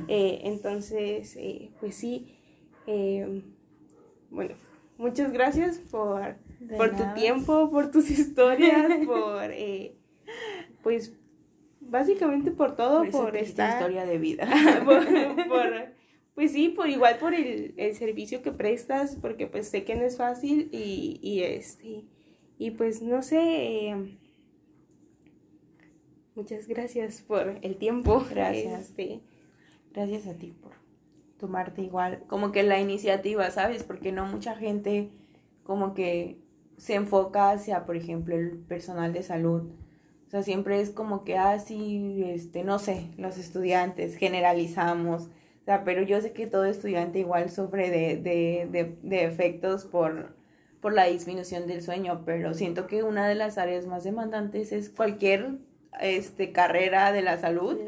Eh, 0.09 0.41
entonces, 0.45 1.37
eh, 1.37 1.71
pues 1.81 1.95
sí, 1.95 2.37
bueno, 4.31 4.55
muchas 4.99 5.33
gracias 5.33 5.79
por, 5.79 6.37
por 6.77 6.97
tu 6.97 7.03
tiempo, 7.15 7.71
por 7.71 7.91
tus 7.91 8.11
historias, 8.11 8.93
por, 9.07 9.51
pues, 10.83 11.15
básicamente 11.81 12.51
por 12.51 12.77
todo, 12.77 13.05
por, 13.11 13.37
esta 13.37 13.71
historia 13.71 14.05
de 14.05 14.19
vida. 14.19 14.47
por 14.85 15.94
pues 16.35 16.53
sí, 16.53 16.69
por 16.69 16.89
igual 16.89 17.19
por 17.19 17.35
el, 17.35 17.75
servicio 17.95 18.43
que 18.43 18.53
prestas, 18.53 19.17
porque 19.21 19.47
pues 19.47 19.69
sé 19.69 19.85
que 19.85 19.95
no 19.95 20.03
es 20.03 20.17
fácil 20.17 20.69
y, 20.73 21.19
y 21.23 21.43
este, 21.43 22.05
y 22.59 22.73
pues 22.73 23.03
no 23.03 23.23
sé, 23.23 23.89
em, 23.89 24.19
muchas 26.35 26.67
gracias 26.67 27.23
por 27.23 27.59
el 27.63 27.77
tiempo. 27.77 28.25
Gracias. 28.31 28.89
Este, 28.89 29.21
gracias 29.93 30.27
a 30.27 30.35
ti 30.35 30.53
por 30.61 30.73
tomarte 31.39 31.83
igual, 31.83 32.25
como 32.27 32.53
que 32.53 32.63
la 32.63 32.81
iniciativa, 32.81 33.51
¿sabes? 33.51 33.85
Porque 33.85 34.13
no 34.13 34.27
mucha 34.27 34.57
gente 34.57 35.11
como 35.63 35.95
que 35.95 36.39
se 36.77 36.95
enfoca 36.95 37.51
hacia, 37.51 37.87
por 37.87 37.97
ejemplo, 37.97 38.37
el 38.37 38.59
personal 38.59 39.13
de 39.13 39.23
salud. 39.23 39.71
O 40.27 40.31
sea, 40.31 40.43
siempre 40.43 40.81
es 40.81 40.91
como 40.91 41.25
que, 41.25 41.37
así, 41.37 42.25
ah, 42.25 42.31
este, 42.31 42.65
no 42.65 42.79
sé, 42.79 43.11
los 43.19 43.39
estudiantes, 43.39 44.17
generalizamos 44.17 45.29
o 45.65 45.67
sea, 45.67 45.83
pero 45.83 46.03
yo 46.03 46.21
sé 46.21 46.33
que 46.33 46.47
todo 46.47 46.67
estudiante 46.67 47.21
igual 47.21 47.49
sufre 47.49 47.89
de, 47.89 48.19
de, 48.19 48.69
de, 48.71 48.99
de 49.03 49.25
efectos 49.25 49.87
por, 49.87 50.37
por 50.83 50.93
la 50.93 51.07
disminución 51.07 51.67
del 51.67 51.81
sueño, 51.81 52.23
pero 52.27 52.53
siento 52.53 52.87
que 52.87 53.03
una 53.03 53.27
de 53.27 53.35
las 53.35 53.57
áreas 53.57 53.87
más 53.87 54.05
demandantes 54.05 54.73
es 54.73 54.91
cualquier 54.91 55.53
este, 56.03 56.53
carrera 56.53 57.13
de 57.13 57.23
la 57.23 57.39
salud 57.39 57.79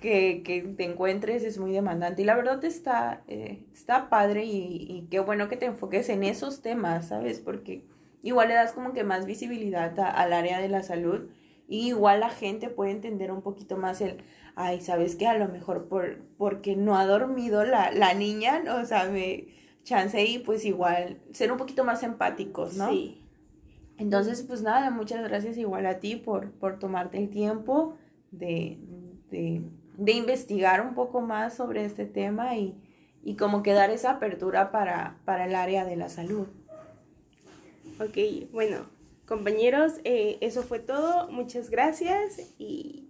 que, 0.00 0.42
que 0.42 0.62
te 0.62 0.84
encuentres 0.84 1.44
es 1.44 1.58
muy 1.58 1.72
demandante. 1.72 2.22
Y 2.22 2.24
la 2.24 2.34
verdad 2.34 2.64
está, 2.64 3.24
eh, 3.28 3.62
está 3.74 4.08
padre 4.08 4.44
y, 4.46 4.86
y, 4.88 5.06
qué 5.10 5.20
bueno 5.20 5.50
que 5.50 5.58
te 5.58 5.66
enfoques 5.66 6.08
en 6.08 6.24
esos 6.24 6.62
temas, 6.62 7.08
¿sabes? 7.08 7.40
Porque 7.40 7.84
igual 8.22 8.48
le 8.48 8.54
das 8.54 8.72
como 8.72 8.94
que 8.94 9.04
más 9.04 9.26
visibilidad 9.26 10.00
al 10.00 10.32
área 10.32 10.60
de 10.62 10.70
la 10.70 10.82
salud 10.82 11.28
y 11.68 11.88
igual 11.88 12.20
la 12.20 12.30
gente 12.30 12.70
puede 12.70 12.92
entender 12.92 13.30
un 13.30 13.42
poquito 13.42 13.76
más 13.76 14.00
el, 14.00 14.24
ay, 14.56 14.80
¿sabes 14.80 15.16
qué? 15.16 15.26
A 15.26 15.38
lo 15.38 15.48
mejor 15.48 15.88
por, 15.88 16.18
porque 16.38 16.76
no 16.76 16.96
ha 16.96 17.06
dormido 17.06 17.64
la, 17.64 17.90
la 17.92 18.14
niña, 18.14 18.60
¿no? 18.62 18.76
O 18.76 18.84
sea, 18.84 19.04
me 19.10 19.48
chance 19.82 20.22
y 20.24 20.38
pues 20.38 20.64
igual 20.64 21.20
ser 21.32 21.50
un 21.52 21.58
poquito 21.58 21.84
más 21.84 22.02
empáticos, 22.02 22.76
¿no? 22.76 22.90
Sí. 22.90 23.16
Entonces, 23.98 24.42
pues 24.42 24.62
nada, 24.62 24.90
muchas 24.90 25.22
gracias 25.28 25.58
igual 25.58 25.84
a 25.86 25.98
ti 26.00 26.16
por, 26.16 26.52
por 26.52 26.78
tomarte 26.78 27.18
el 27.18 27.28
tiempo 27.28 27.96
de, 28.30 28.78
de, 29.30 29.62
de 29.98 30.12
investigar 30.12 30.80
un 30.80 30.94
poco 30.94 31.20
más 31.20 31.54
sobre 31.54 31.84
este 31.84 32.06
tema 32.06 32.56
y, 32.56 32.80
y 33.22 33.36
como 33.36 33.62
que 33.62 33.74
dar 33.74 33.90
esa 33.90 34.12
apertura 34.12 34.70
para, 34.70 35.18
para 35.26 35.44
el 35.44 35.54
área 35.54 35.84
de 35.84 35.96
la 35.96 36.08
salud. 36.08 36.46
Ok, 38.00 38.50
bueno, 38.52 38.86
compañeros, 39.26 40.00
eh, 40.04 40.38
eso 40.40 40.62
fue 40.62 40.78
todo. 40.78 41.30
Muchas 41.30 41.68
gracias 41.68 42.54
y 42.58 43.09